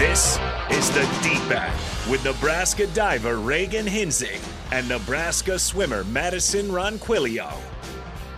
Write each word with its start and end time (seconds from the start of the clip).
This 0.00 0.38
is 0.70 0.90
the 0.92 1.02
Deep 1.22 1.50
End 1.50 2.10
with 2.10 2.24
Nebraska 2.24 2.86
diver 2.86 3.36
Reagan 3.36 3.84
Hinzig 3.84 4.40
and 4.72 4.88
Nebraska 4.88 5.58
swimmer 5.58 6.04
Madison 6.04 6.68
Ronquillo 6.68 7.52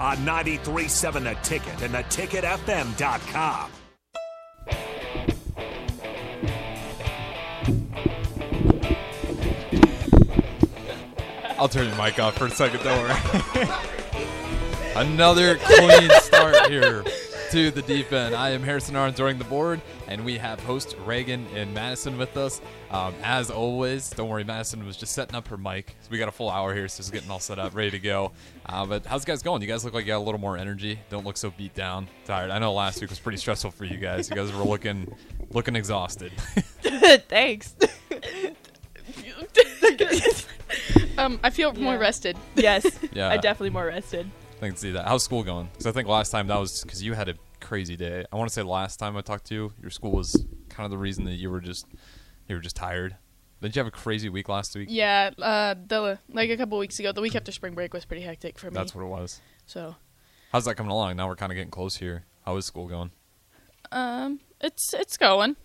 on 0.00 0.16
93.7 0.26 1.22
The 1.22 1.36
Ticket 1.44 1.80
and 1.82 1.94
theticketfm.com. 1.94 3.70
I'll 11.60 11.68
turn 11.68 11.86
your 11.86 11.96
mic 11.96 12.18
off 12.18 12.36
for 12.38 12.46
a 12.46 12.50
second, 12.50 12.82
don't 12.82 12.98
worry. 12.98 13.68
Another 14.96 15.58
clean 15.58 16.10
start 16.22 16.68
here 16.68 17.04
to 17.52 17.70
the 17.70 17.82
deep 17.82 18.10
end. 18.14 18.34
I 18.34 18.48
am 18.48 18.62
Harrison 18.62 18.94
Arns 18.94 19.14
during 19.14 19.36
the 19.36 19.44
board, 19.44 19.82
and 20.08 20.24
we 20.24 20.38
have 20.38 20.58
host 20.60 20.96
Reagan 21.04 21.46
and 21.54 21.74
Madison 21.74 22.16
with 22.16 22.34
us. 22.38 22.62
Um, 22.90 23.14
as 23.22 23.50
always, 23.50 24.08
don't 24.08 24.30
worry, 24.30 24.42
Madison 24.42 24.86
was 24.86 24.96
just 24.96 25.12
setting 25.12 25.34
up 25.34 25.48
her 25.48 25.58
mic. 25.58 25.94
So 26.00 26.08
we 26.10 26.16
got 26.16 26.28
a 26.28 26.32
full 26.32 26.48
hour 26.48 26.72
here, 26.72 26.88
so 26.88 27.02
it's 27.02 27.10
getting 27.10 27.30
all 27.30 27.40
set 27.40 27.58
up, 27.58 27.74
ready 27.74 27.90
to 27.90 27.98
go. 27.98 28.32
Uh, 28.64 28.86
but 28.86 29.04
how's 29.04 29.24
it 29.24 29.26
guys 29.26 29.42
going? 29.42 29.60
You 29.60 29.68
guys 29.68 29.84
look 29.84 29.92
like 29.92 30.06
you 30.06 30.12
got 30.12 30.16
a 30.16 30.24
little 30.24 30.40
more 30.40 30.56
energy. 30.56 30.98
Don't 31.10 31.26
look 31.26 31.36
so 31.36 31.50
beat 31.50 31.74
down, 31.74 32.08
tired. 32.24 32.50
I 32.50 32.58
know 32.58 32.72
last 32.72 33.02
week 33.02 33.10
was 33.10 33.18
pretty 33.18 33.36
stressful 33.36 33.72
for 33.72 33.84
you 33.84 33.98
guys. 33.98 34.30
You 34.30 34.36
guys 34.36 34.50
were 34.50 34.64
looking 34.64 35.14
looking 35.50 35.76
exhausted. 35.76 36.32
Thanks. 37.28 37.74
Um, 41.18 41.38
I 41.42 41.50
feel 41.50 41.74
more 41.74 41.98
rested. 41.98 42.38
yes. 42.54 42.86
Yeah. 43.12 43.28
I 43.28 43.36
definitely 43.36 43.68
more 43.70 43.84
rested. 43.84 44.30
I 44.62 44.68
can 44.68 44.76
see 44.76 44.92
that. 44.92 45.06
How's 45.06 45.24
school 45.24 45.42
going? 45.42 45.68
Because 45.72 45.86
I 45.86 45.92
think 45.92 46.08
last 46.08 46.30
time 46.30 46.46
that 46.46 46.58
was 46.58 46.82
because 46.82 47.02
you 47.02 47.14
had 47.14 47.28
a 47.28 47.34
crazy 47.60 47.96
day. 47.96 48.24
I 48.32 48.36
want 48.36 48.48
to 48.48 48.54
say 48.54 48.62
last 48.62 48.98
time 48.98 49.16
I 49.16 49.20
talked 49.20 49.46
to 49.46 49.54
you, 49.54 49.72
your 49.80 49.90
school 49.90 50.12
was 50.12 50.46
kind 50.68 50.84
of 50.84 50.90
the 50.90 50.98
reason 50.98 51.24
that 51.24 51.32
you 51.34 51.50
were 51.50 51.60
just 51.60 51.86
you 52.48 52.54
were 52.54 52.60
just 52.60 52.76
tired. 52.76 53.16
Didn't 53.60 53.76
you 53.76 53.80
have 53.80 53.86
a 53.86 53.92
crazy 53.92 54.28
week 54.28 54.48
last 54.48 54.74
week? 54.74 54.88
Yeah, 54.90 55.30
uh, 55.40 55.74
the 55.86 56.18
like 56.32 56.50
a 56.50 56.56
couple 56.56 56.78
weeks 56.78 56.98
ago, 56.98 57.12
the 57.12 57.20
week 57.20 57.34
after 57.36 57.52
spring 57.52 57.74
break 57.74 57.92
was 57.92 58.04
pretty 58.04 58.22
hectic 58.22 58.58
for 58.58 58.66
me. 58.70 58.74
That's 58.74 58.94
what 58.94 59.02
it 59.02 59.08
was. 59.08 59.40
so, 59.66 59.96
How's 60.52 60.64
that 60.66 60.74
coming 60.76 60.90
along? 60.92 61.16
Now 61.16 61.28
we're 61.28 61.36
kind 61.36 61.50
of 61.50 61.56
getting 61.56 61.70
close 61.70 61.96
here. 61.96 62.24
How 62.44 62.56
is 62.56 62.64
school 62.66 62.86
going? 62.86 63.10
um, 63.90 64.40
it's 64.60 64.94
it's 64.94 65.16
going. 65.16 65.56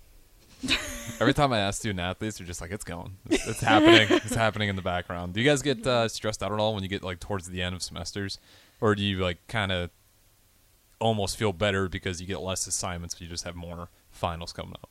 Every 1.20 1.34
time 1.34 1.54
I 1.54 1.60
ask 1.60 1.80
student 1.80 2.00
athletes, 2.00 2.38
they're 2.38 2.48
just 2.48 2.62
like, 2.62 2.72
"It's 2.72 2.84
going. 2.84 3.18
It's, 3.30 3.48
it's 3.48 3.62
happening. 3.62 4.08
It's 4.10 4.34
happening 4.36 4.70
in 4.70 4.76
the 4.76 4.82
background." 4.82 5.34
Do 5.34 5.42
you 5.42 5.48
guys 5.48 5.62
get 5.62 5.86
uh, 5.86 6.08
stressed 6.08 6.42
out 6.42 6.52
at 6.52 6.60
all 6.60 6.74
when 6.74 6.84
you 6.84 6.90
get 6.90 7.04
like 7.04 7.20
towards 7.20 7.48
the 7.48 7.62
end 7.62 7.76
of 7.76 7.84
semesters, 7.84 8.40
or 8.82 8.96
do 8.96 9.04
you 9.04 9.20
like 9.20 9.46
kind 9.48 9.72
of 9.72 9.90
almost 11.00 11.38
feel 11.38 11.54
better 11.54 11.88
because 11.88 12.22
you 12.22 12.28
get 12.28 12.42
less 12.42 12.66
assignments, 12.68 13.16
but 13.16 13.22
you 13.22 13.28
just 13.28 13.44
have 13.44 13.56
more 13.56 13.90
finals 14.10 14.54
coming 14.54 14.74
up? 14.74 14.90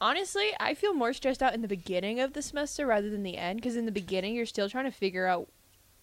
Honestly, 0.00 0.48
I 0.58 0.72
feel 0.74 0.94
more 0.94 1.12
stressed 1.12 1.42
out 1.42 1.52
in 1.52 1.60
the 1.60 1.68
beginning 1.68 2.20
of 2.20 2.32
the 2.32 2.40
semester 2.40 2.86
rather 2.86 3.10
than 3.10 3.22
the 3.22 3.36
end 3.36 3.60
because 3.60 3.76
in 3.76 3.84
the 3.84 3.92
beginning 3.92 4.34
you're 4.34 4.46
still 4.46 4.68
trying 4.68 4.86
to 4.86 4.90
figure 4.90 5.26
out 5.26 5.48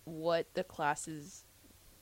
what 0.03 0.53
the 0.53 0.63
classes 0.63 1.43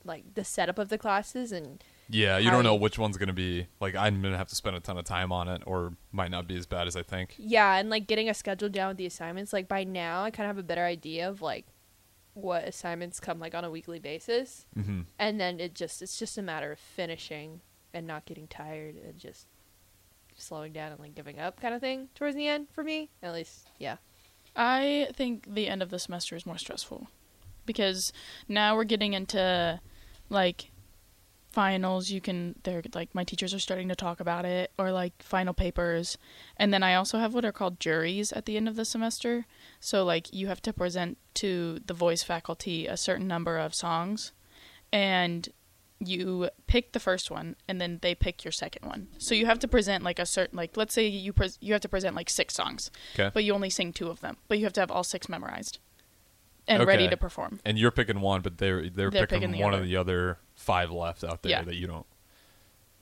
like 0.04 0.34
the 0.34 0.44
setup 0.44 0.78
of 0.78 0.88
the 0.88 0.98
classes 0.98 1.50
and 1.50 1.82
Yeah, 2.08 2.38
you 2.38 2.50
don't 2.50 2.62
know 2.62 2.76
which 2.76 2.98
one's 2.98 3.16
gonna 3.16 3.32
be 3.32 3.66
like. 3.80 3.96
I'm 3.96 4.22
gonna 4.22 4.36
have 4.36 4.46
to 4.48 4.54
spend 4.54 4.76
a 4.76 4.80
ton 4.80 4.96
of 4.96 5.04
time 5.04 5.32
on 5.32 5.48
it, 5.48 5.62
or 5.66 5.94
might 6.12 6.30
not 6.30 6.46
be 6.46 6.56
as 6.56 6.66
bad 6.66 6.86
as 6.86 6.94
I 6.96 7.02
think. 7.02 7.34
yeah, 7.38 7.74
and 7.76 7.90
like 7.90 8.06
getting 8.06 8.28
a 8.28 8.34
schedule 8.34 8.68
down 8.68 8.88
with 8.88 8.96
the 8.98 9.06
assignments. 9.06 9.52
Like 9.52 9.66
by 9.66 9.82
now, 9.82 10.22
I 10.22 10.30
kind 10.30 10.48
of 10.48 10.56
have 10.56 10.64
a 10.64 10.66
better 10.66 10.84
idea 10.84 11.28
of 11.28 11.42
like 11.42 11.66
what 12.36 12.64
assignments 12.64 13.18
come 13.18 13.40
like 13.40 13.54
on 13.54 13.64
a 13.64 13.70
weekly 13.70 13.98
basis, 13.98 14.66
hmm 14.74 15.02
and 15.18 15.40
then 15.40 15.58
it 15.58 15.74
just 15.74 16.02
it's 16.02 16.18
just 16.18 16.36
a 16.36 16.42
matter 16.42 16.70
of 16.70 16.78
finishing 16.78 17.60
and 17.94 18.06
not 18.06 18.26
getting 18.26 18.46
tired 18.46 18.94
and 18.96 19.18
just 19.18 19.46
slowing 20.36 20.70
down 20.72 20.92
and 20.92 21.00
like 21.00 21.14
giving 21.14 21.38
up 21.38 21.58
kind 21.58 21.74
of 21.74 21.80
thing 21.80 22.08
towards 22.14 22.36
the 22.36 22.46
end 22.46 22.68
for 22.70 22.84
me 22.84 23.08
at 23.22 23.32
least. 23.32 23.70
Yeah. 23.78 23.96
I 24.54 25.08
think 25.14 25.54
the 25.54 25.68
end 25.68 25.82
of 25.82 25.90
the 25.90 25.98
semester 25.98 26.36
is 26.36 26.44
more 26.44 26.58
stressful 26.58 27.08
because 27.64 28.12
now 28.48 28.76
we're 28.76 28.84
getting 28.84 29.14
into 29.14 29.80
like 30.28 30.70
finals. 31.56 32.10
You 32.10 32.20
can 32.20 32.54
they're 32.64 32.82
like 32.94 33.14
my 33.14 33.24
teachers 33.24 33.54
are 33.54 33.58
starting 33.58 33.88
to 33.88 33.96
talk 33.96 34.20
about 34.20 34.44
it 34.44 34.70
or 34.78 34.92
like 34.92 35.14
final 35.22 35.54
papers, 35.54 36.18
and 36.58 36.68
then 36.72 36.82
I 36.82 36.94
also 36.94 37.18
have 37.18 37.32
what 37.32 37.46
are 37.46 37.52
called 37.60 37.80
juries 37.80 38.30
at 38.32 38.44
the 38.44 38.58
end 38.58 38.68
of 38.68 38.76
the 38.76 38.84
semester. 38.84 39.46
So 39.80 40.04
like 40.04 40.32
you 40.34 40.48
have 40.48 40.60
to 40.62 40.72
present 40.74 41.16
to 41.42 41.80
the 41.86 41.94
voice 41.94 42.22
faculty 42.22 42.86
a 42.86 42.96
certain 42.98 43.26
number 43.26 43.56
of 43.56 43.74
songs, 43.74 44.32
and 44.92 45.48
you 45.98 46.50
pick 46.66 46.92
the 46.92 47.00
first 47.00 47.30
one 47.30 47.56
and 47.66 47.80
then 47.80 48.00
they 48.02 48.14
pick 48.14 48.44
your 48.44 48.52
second 48.52 48.86
one. 48.86 49.08
So 49.16 49.34
you 49.34 49.46
have 49.46 49.58
to 49.60 49.68
present 49.68 50.04
like 50.04 50.18
a 50.18 50.26
certain 50.26 50.58
like 50.58 50.76
let's 50.76 50.92
say 50.92 51.06
you 51.06 51.32
pres 51.32 51.56
you 51.62 51.72
have 51.72 51.80
to 51.80 51.88
present 51.88 52.14
like 52.14 52.28
six 52.28 52.52
songs 52.52 52.90
Okay. 53.14 53.30
but 53.32 53.44
you 53.44 53.54
only 53.54 53.70
sing 53.70 53.94
two 53.94 54.10
of 54.10 54.20
them. 54.20 54.36
But 54.46 54.58
you 54.58 54.64
have 54.64 54.74
to 54.74 54.80
have 54.80 54.90
all 54.90 55.04
six 55.04 55.26
memorized 55.26 55.78
and 56.68 56.86
ready 56.86 57.08
to 57.08 57.16
perform. 57.16 57.60
And 57.64 57.78
you're 57.78 57.90
picking 57.90 58.20
one, 58.20 58.40
but 58.42 58.58
they're 58.58 58.82
they're, 58.88 59.10
They're 59.10 59.26
picking, 59.26 59.40
picking 59.40 59.52
the 59.52 59.62
one 59.62 59.72
other. 59.74 59.82
of 59.82 59.88
the 59.88 59.96
other 59.96 60.38
five 60.54 60.90
left 60.90 61.22
out 61.24 61.42
there 61.42 61.50
Yeah. 61.50 61.62
that 61.62 61.76
you 61.76 61.86
don't. 61.86 62.06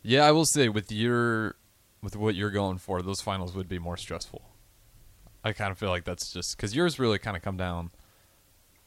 Yeah, 0.02 0.25
I 0.26 0.32
will 0.32 0.44
say 0.44 0.69
with 0.69 0.92
your 0.92 1.56
with 2.02 2.16
what 2.16 2.34
you're 2.34 2.50
going 2.50 2.78
for, 2.78 3.00
those 3.02 3.20
finals 3.22 3.54
would 3.54 3.69
be 3.69 3.78
more 3.78 3.97
stressful. 3.97 4.42
I 5.42 5.52
kind 5.52 5.70
of 5.70 5.78
feel 5.78 5.88
like 5.91 6.04
that's 6.04 6.32
just 6.32 6.56
because 6.56 6.75
yours 6.75 6.98
really 6.98 7.19
kind 7.19 7.36
of 7.36 7.42
come 7.42 7.56
down. 7.56 7.91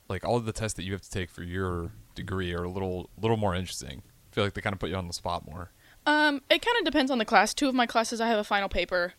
Like 0.10 0.24
all 0.24 0.38
of 0.38 0.46
the 0.46 0.54
tests 0.54 0.76
that 0.78 0.84
you 0.84 0.94
have 0.94 1.02
to 1.02 1.10
take 1.10 1.30
for 1.30 1.44
your 1.44 1.92
degree 2.16 2.54
are 2.54 2.64
a 2.64 2.70
little 2.70 3.10
little 3.20 3.38
more 3.38 3.56
interesting. 3.56 4.04
I 4.32 4.36
feel 4.36 4.44
like 4.44 4.54
they 4.54 4.62
kind 4.62 4.74
of 4.74 4.80
put 4.80 4.90
you 4.90 4.96
on 4.96 5.08
the 5.08 5.14
spot 5.14 5.46
more. 5.46 5.72
Um, 6.06 6.42
it 6.50 6.62
kind 6.62 6.78
of 6.80 6.86
depends 6.86 7.12
on 7.12 7.18
the 7.18 7.26
class. 7.26 7.54
Two 7.54 7.68
of 7.68 7.76
my 7.76 7.86
classes 7.86 8.22
I 8.22 8.28
have 8.28 8.40
a 8.40 8.44
final 8.44 8.70
paper. 8.70 9.14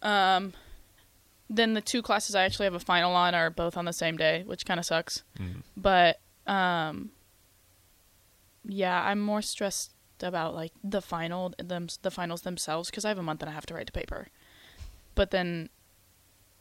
Um, 0.00 0.54
then 1.52 1.74
the 1.74 1.80
two 1.80 2.02
classes 2.02 2.34
I 2.34 2.44
actually 2.44 2.64
have 2.64 2.74
a 2.74 2.80
final 2.80 3.14
on 3.14 3.34
are 3.34 3.50
both 3.50 3.76
on 3.76 3.84
the 3.84 3.92
same 3.92 4.16
day, 4.16 4.42
which 4.46 4.64
kind 4.64 4.80
of 4.80 4.86
sucks. 4.86 5.22
Mm. 5.38 5.62
But 5.76 6.18
um, 6.46 7.10
yeah, 8.64 9.02
I'm 9.04 9.20
more 9.20 9.42
stressed 9.42 9.92
about 10.22 10.54
like 10.54 10.72
the 10.82 11.02
final 11.02 11.52
them 11.58 11.88
the 12.02 12.10
finals 12.10 12.42
themselves 12.42 12.90
because 12.90 13.04
I 13.04 13.08
have 13.08 13.18
a 13.18 13.22
month 13.22 13.42
and 13.42 13.50
a 13.50 13.52
half 13.52 13.66
to 13.66 13.74
write 13.74 13.86
the 13.86 13.92
paper. 13.92 14.28
But 15.14 15.30
then, 15.30 15.68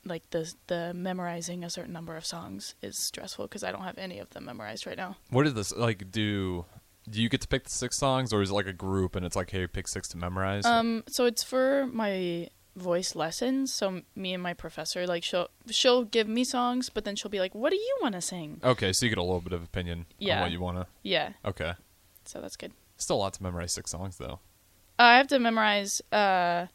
like 0.03 0.29
the 0.31 0.53
the 0.67 0.93
memorizing 0.93 1.63
a 1.63 1.69
certain 1.69 1.93
number 1.93 2.17
of 2.17 2.25
songs 2.25 2.75
is 2.81 2.97
stressful 2.97 3.47
because 3.47 3.63
I 3.63 3.71
don't 3.71 3.83
have 3.83 3.97
any 3.97 4.19
of 4.19 4.31
them 4.31 4.45
memorized 4.45 4.85
right 4.85 4.97
now. 4.97 5.15
What 5.29 5.43
did 5.43 5.55
this 5.55 5.73
like 5.75 6.11
do? 6.11 6.65
Do 7.09 7.21
you 7.21 7.29
get 7.29 7.41
to 7.41 7.47
pick 7.47 7.63
the 7.63 7.69
six 7.69 7.97
songs, 7.97 8.31
or 8.31 8.41
is 8.41 8.51
it 8.51 8.53
like 8.53 8.67
a 8.67 8.73
group 8.73 9.15
and 9.15 9.25
it's 9.25 9.35
like, 9.35 9.49
hey, 9.49 9.65
pick 9.67 9.87
six 9.87 10.07
to 10.09 10.17
memorize? 10.17 10.65
Um, 10.65 11.03
so 11.07 11.25
it's 11.25 11.43
for 11.43 11.87
my 11.87 12.49
voice 12.75 13.15
lessons. 13.15 13.73
So 13.73 14.01
me 14.15 14.33
and 14.33 14.41
my 14.41 14.53
professor, 14.53 15.05
like 15.07 15.23
she'll 15.23 15.49
she'll 15.69 16.03
give 16.03 16.27
me 16.27 16.43
songs, 16.43 16.89
but 16.89 17.03
then 17.05 17.15
she'll 17.15 17.31
be 17.31 17.39
like, 17.39 17.53
"What 17.55 17.69
do 17.71 17.75
you 17.77 17.97
want 18.01 18.15
to 18.15 18.21
sing?" 18.21 18.59
okay, 18.63 18.93
so 18.93 19.05
you 19.05 19.09
get 19.09 19.17
a 19.17 19.23
little 19.23 19.41
bit 19.41 19.53
of 19.53 19.63
opinion 19.63 19.99
on 19.99 20.05
Yeah. 20.19 20.41
what 20.41 20.51
you 20.51 20.59
want 20.61 20.77
to. 20.77 20.87
Yeah, 21.03 21.33
Okay. 21.45 21.73
so 22.25 22.39
that's 22.41 22.55
good. 22.55 22.71
Still 22.97 23.17
a 23.17 23.19
lot 23.19 23.33
to 23.33 23.43
memorize 23.43 23.73
six 23.73 23.91
songs 23.91 24.17
though. 24.17 24.39
Uh, 24.99 25.03
I 25.03 25.17
have 25.17 25.27
to 25.27 25.39
memorize 25.39 26.01
uh 26.11 26.67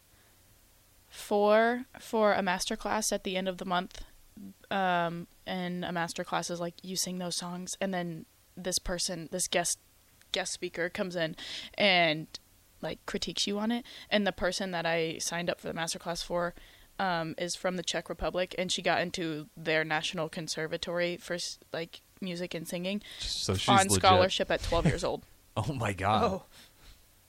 four 1.08 1.84
for 2.00 2.32
a 2.34 2.42
master 2.42 2.76
class 2.76 3.12
at 3.12 3.24
the 3.24 3.36
end 3.36 3.48
of 3.48 3.58
the 3.58 3.64
month. 3.64 4.02
Um, 4.70 5.28
and 5.46 5.84
a 5.84 5.92
master 5.92 6.24
class 6.24 6.50
is 6.50 6.60
like 6.60 6.74
you 6.82 6.96
sing 6.96 7.18
those 7.18 7.36
songs, 7.36 7.76
and 7.80 7.94
then 7.94 8.26
this 8.56 8.78
person, 8.78 9.28
this 9.32 9.48
guest 9.48 9.78
guest 10.32 10.52
speaker, 10.52 10.88
comes 10.90 11.16
in 11.16 11.36
and 11.78 12.26
like 12.82 13.04
critiques 13.06 13.46
you 13.46 13.58
on 13.58 13.70
it. 13.70 13.84
And 14.10 14.26
the 14.26 14.32
person 14.32 14.70
that 14.72 14.86
I 14.86 15.18
signed 15.18 15.48
up 15.50 15.60
for 15.60 15.68
the 15.68 15.74
masterclass 15.74 16.24
for 16.24 16.54
um, 16.98 17.34
is 17.38 17.54
from 17.54 17.76
the 17.76 17.82
Czech 17.82 18.08
Republic, 18.08 18.54
and 18.58 18.72
she 18.72 18.80
got 18.82 19.00
into 19.00 19.46
their 19.56 19.84
national 19.84 20.28
conservatory 20.28 21.16
for 21.16 21.36
like 21.72 22.00
music 22.20 22.54
and 22.54 22.66
singing 22.66 23.02
So 23.18 23.54
she's 23.54 23.68
on 23.68 23.76
legit. 23.88 23.92
scholarship 23.92 24.50
at 24.50 24.62
12 24.62 24.86
years 24.86 25.04
old. 25.04 25.22
Oh 25.58 25.72
my 25.72 25.94
god. 25.94 26.22
Oh. 26.24 26.42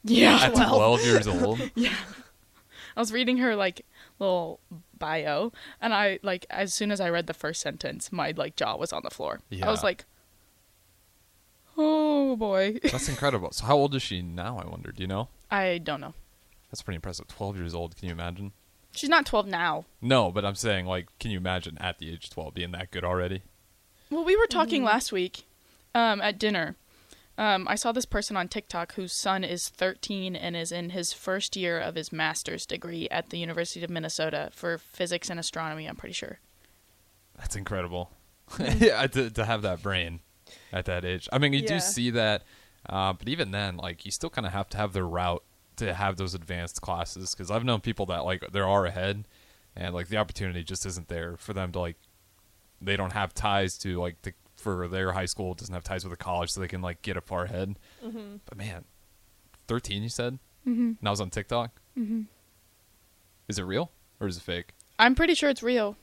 Yeah, 0.04 0.38
At 0.44 0.54
12 0.56 1.06
years 1.06 1.28
old. 1.28 1.60
Yeah. 1.76 1.94
I 2.96 3.00
was 3.00 3.14
reading 3.14 3.38
her 3.38 3.56
like 3.56 3.86
little 4.20 4.60
bio, 4.98 5.54
and 5.80 5.94
I 5.94 6.20
like 6.24 6.46
as 6.50 6.74
soon 6.74 6.92
as 6.92 7.00
I 7.00 7.10
read 7.10 7.28
the 7.28 7.34
first 7.34 7.62
sentence, 7.62 8.12
my 8.12 8.34
like 8.36 8.56
jaw 8.56 8.76
was 8.76 8.92
on 8.92 9.02
the 9.04 9.10
floor. 9.12 9.40
I 9.62 9.70
was 9.70 9.84
like, 9.84 10.04
"Oh 10.08 10.12
boy." 12.38 12.80
That's 12.84 13.10
incredible. 13.10 13.52
So 13.52 13.66
how 13.66 13.76
old 13.76 13.96
is 13.96 14.02
she 14.02 14.22
now, 14.22 14.58
I 14.58 14.68
wonder? 14.70 14.92
Do 14.92 15.02
you 15.02 15.08
know? 15.08 15.30
I 15.52 15.78
don't 15.78 16.02
know. 16.02 16.14
That's 16.72 16.82
pretty 16.82 16.96
impressive. 16.96 17.28
12 17.28 17.58
years 17.58 17.74
old. 17.74 17.96
Can 17.96 18.08
you 18.08 18.14
imagine? 18.14 18.52
She's 18.92 19.10
not 19.10 19.26
12 19.26 19.48
now. 19.48 19.86
No, 20.02 20.32
but 20.32 20.44
I'm 20.44 20.56
saying 20.56 20.86
like 20.86 21.08
can 21.20 21.32
you 21.32 21.38
imagine 21.38 21.78
at 21.80 22.00
the 22.00 22.10
age 22.10 22.26
of 22.26 22.32
12 22.32 22.54
being 22.54 22.72
that 22.72 22.92
good 22.92 23.04
already? 23.04 23.44
Well, 24.10 24.24
we 24.24 24.36
were 24.36 24.48
talking 24.48 24.84
last 24.84 25.12
week 25.12 25.44
um, 25.94 26.22
at 26.22 26.40
dinner. 26.40 26.76
Um, 27.38 27.68
I 27.68 27.76
saw 27.76 27.92
this 27.92 28.06
person 28.06 28.36
on 28.36 28.48
TikTok 28.48 28.96
whose 28.96 29.14
son 29.14 29.44
is 29.44 29.70
13 29.70 30.36
and 30.36 30.56
is 30.56 30.72
in 30.72 30.90
his 30.90 31.14
first 31.14 31.56
year 31.56 31.80
of 31.80 31.94
his 31.94 32.12
master's 32.12 32.66
degree 32.66 33.08
at 33.12 33.30
the 33.30 33.38
University 33.38 33.84
of 33.84 33.92
Minnesota 33.92 34.50
for 34.54 34.80
physics 34.80 35.30
and 35.30 35.40
astronomy. 35.40 35.86
I'm 35.86 35.96
pretty 35.96 36.14
sure. 36.14 36.40
That's 37.38 37.56
incredible. 37.56 38.12
Mm. 38.52 38.82
yeah, 38.88 39.06
to, 39.06 39.30
to 39.30 39.46
have 39.46 39.62
that 39.62 39.84
brain 39.84 40.22
at 40.72 40.86
that 40.86 41.06
age. 41.06 41.28
I 41.32 41.38
mean, 41.38 41.54
you 41.54 41.62
Yeah. 41.62 41.68
do 41.68 41.80
see 41.80 42.10
that, 42.12 42.44
uh, 42.88 43.14
but 43.14 43.28
even 43.28 43.52
then, 43.52 43.78
like, 43.78 44.06
you 44.06 44.12
still 44.12 44.30
kind 44.30 44.46
of 44.46 44.54
have 44.54 44.70
to 44.70 44.78
have 44.78 44.94
the 44.94 45.04
route 45.04 45.44
to 45.78 45.94
have 45.94 46.18
those 46.18 46.34
advanced 46.34 46.82
classes. 46.82 47.34
Because 47.34 47.52
I've 47.52 47.64
known 47.64 47.82
people 47.82 48.06
that 48.08 48.26
like 48.26 48.44
they 48.52 48.60
are 48.60 48.86
ahead, 48.86 49.26
and 49.76 49.94
like 49.94 50.08
the 50.08 50.18
opportunity 50.18 50.64
just 50.64 50.86
isn't 50.86 51.08
there 51.08 51.38
for 51.38 51.54
them 51.54 51.72
to 51.74 51.80
like 51.80 51.98
they 52.82 52.96
don't 52.96 53.14
have 53.14 53.34
ties 53.34 53.78
to 53.80 54.00
like 54.00 54.22
the 54.24 54.34
for 54.56 54.88
their 54.88 55.12
high 55.14 55.26
school 55.26 55.54
doesn't 55.54 55.74
have 55.74 55.84
ties 55.84 56.04
with 56.04 56.12
a 56.14 56.18
college 56.18 56.50
so 56.52 56.60
they 56.60 56.68
can 56.68 56.82
like 56.82 57.02
get 57.04 57.16
a 57.18 57.22
far 57.22 57.44
ahead. 57.44 57.78
Mm-hmm. 58.04 58.38
But 58.46 58.58
man, 58.58 58.86
thirteen 59.68 60.02
you 60.04 60.10
said? 60.10 60.40
Mm-hmm. 60.68 60.94
And 61.00 61.08
I 61.08 61.10
was 61.10 61.22
on 61.22 61.30
TikTok. 61.30 61.80
Mm-hmm. 61.98 62.24
Is 63.48 63.60
it 63.60 63.64
real 63.64 63.92
or 64.20 64.28
is 64.28 64.38
it 64.38 64.44
fake? 64.44 64.74
I'm 65.00 65.16
pretty 65.16 65.36
sure 65.36 65.50
it's 65.50 65.62
real 65.64 65.96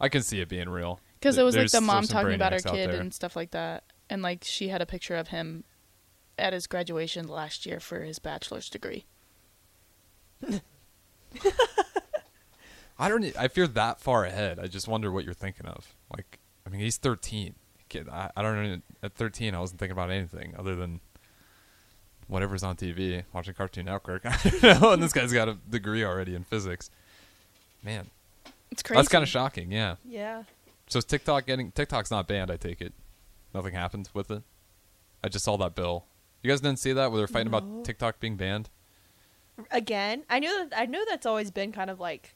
I 0.00 0.08
can 0.08 0.22
see 0.22 0.40
it 0.40 0.48
being 0.48 0.68
real 0.68 0.98
because 1.18 1.38
it 1.38 1.42
was 1.42 1.56
like 1.56 1.70
the 1.70 1.80
mom 1.80 2.04
talking 2.04 2.34
about 2.34 2.52
her 2.52 2.58
kid 2.58 2.90
there. 2.90 3.00
and 3.00 3.12
stuff 3.14 3.36
like 3.36 3.50
that, 3.52 3.84
and 4.10 4.20
like 4.20 4.44
she 4.44 4.68
had 4.68 4.82
a 4.82 4.86
picture 4.86 5.16
of 5.16 5.28
him 5.28 5.64
at 6.36 6.52
his 6.52 6.66
graduation 6.66 7.26
last 7.28 7.64
year 7.64 7.80
for 7.80 8.00
his 8.00 8.18
bachelor's 8.18 8.68
degree. 8.68 9.06
I 12.98 13.08
don't. 13.08 13.24
I 13.38 13.48
fear 13.48 13.66
that 13.66 14.00
far 14.00 14.24
ahead. 14.24 14.58
I 14.58 14.66
just 14.66 14.86
wonder 14.88 15.10
what 15.10 15.24
you're 15.24 15.32
thinking 15.32 15.66
of. 15.66 15.94
Like, 16.14 16.38
I 16.66 16.70
mean, 16.70 16.80
he's 16.80 16.98
13. 16.98 17.54
Kid, 17.88 18.08
I, 18.08 18.30
I 18.36 18.42
don't 18.42 18.62
know. 18.62 18.80
At 19.02 19.14
13, 19.14 19.54
I 19.54 19.60
wasn't 19.60 19.80
thinking 19.80 19.92
about 19.92 20.10
anything 20.10 20.54
other 20.58 20.76
than 20.76 21.00
whatever's 22.28 22.62
on 22.62 22.76
TV, 22.76 23.24
watching 23.32 23.54
Cartoon 23.54 23.86
Network. 23.86 24.22
I 24.26 24.36
don't 24.44 24.62
know. 24.82 24.92
And 24.92 25.02
this 25.02 25.12
guy's 25.12 25.32
got 25.32 25.48
a 25.48 25.54
degree 25.68 26.04
already 26.04 26.34
in 26.34 26.44
physics. 26.44 26.90
Man, 27.82 28.10
It's 28.70 28.82
crazy. 28.82 28.98
that's 28.98 29.08
kind 29.08 29.22
of 29.22 29.28
shocking. 29.28 29.72
Yeah. 29.72 29.96
Yeah. 30.04 30.42
So 30.88 30.98
is 30.98 31.04
TikTok 31.06 31.46
getting 31.46 31.72
TikTok's 31.72 32.10
not 32.10 32.28
banned? 32.28 32.50
I 32.50 32.56
take 32.56 32.80
it. 32.82 32.92
Nothing 33.54 33.74
happened 33.74 34.08
with 34.14 34.30
it. 34.30 34.42
I 35.24 35.28
just 35.28 35.44
saw 35.44 35.56
that 35.58 35.74
bill. 35.74 36.06
You 36.42 36.50
guys 36.50 36.60
didn't 36.60 36.78
see 36.78 36.92
that 36.92 37.10
where 37.10 37.18
they're 37.18 37.26
fighting 37.28 37.50
No. 37.50 37.58
about 37.58 37.84
TikTok 37.84 38.20
being 38.20 38.36
banned? 38.36 38.70
Again, 39.70 40.24
I 40.30 40.38
know 40.38 40.64
that 40.68 40.78
I 40.80 40.86
know 40.86 41.04
that's 41.08 41.26
always 41.26 41.50
been 41.50 41.70
kind 41.72 41.90
of 41.90 42.00
like. 42.00 42.34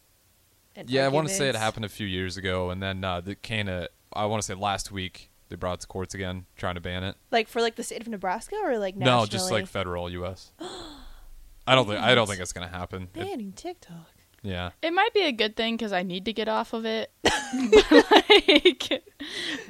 an 0.77 0.87
Yeah, 0.89 1.07
I 1.07 1.09
want 1.09 1.29
to 1.29 1.35
say 1.35 1.49
it 1.49 1.57
happened 1.57 1.87
a 1.87 1.89
few 1.89 2.07
years 2.07 2.37
ago, 2.37 2.69
and 2.71 2.83
then 2.83 3.03
uh, 3.03 3.21
the 3.23 3.35
kind 3.35 3.69
of 3.71 3.89
I 4.13 4.27
want 4.27 4.43
to 4.43 4.47
say 4.47 4.53
last 4.55 4.93
week 4.93 5.31
they 5.49 5.57
brought 5.57 5.75
it 5.75 5.81
to 5.81 5.87
courts 5.87 6.15
again, 6.15 6.45
trying 6.57 6.75
to 6.75 6.81
ban 6.83 7.03
it. 7.03 7.17
Like 7.31 7.49
for 7.49 7.63
like 7.63 7.77
the 7.77 7.83
state 7.83 8.03
of 8.03 8.09
Nebraska 8.09 8.57
or 8.63 8.77
like 8.79 8.97
nationally? 8.97 9.21
No, 9.23 9.27
just 9.27 9.51
like 9.51 9.67
federal 9.67 10.11
U.S. 10.11 10.53
I 11.67 11.75
don't 11.75 11.87
think 11.87 12.01
I 12.01 12.15
don't 12.15 12.27
think 12.27 12.41
it's 12.41 12.53
gonna 12.53 12.69
happen. 12.69 13.05
It- 13.05 13.13
banning 13.15 13.53
TikTok. 13.53 14.11
yeah, 14.43 14.71
It 14.83 14.93
might 14.93 15.15
be 15.15 15.23
a 15.23 15.33
good 15.33 15.57
thing 15.57 15.77
because 15.79 15.93
I 15.95 16.03
need 16.03 16.27
to 16.27 16.33
get 16.35 16.47
off 16.49 16.75
of 16.75 16.85
it. 16.85 17.11
But, 17.25 18.11
like, 18.11 19.03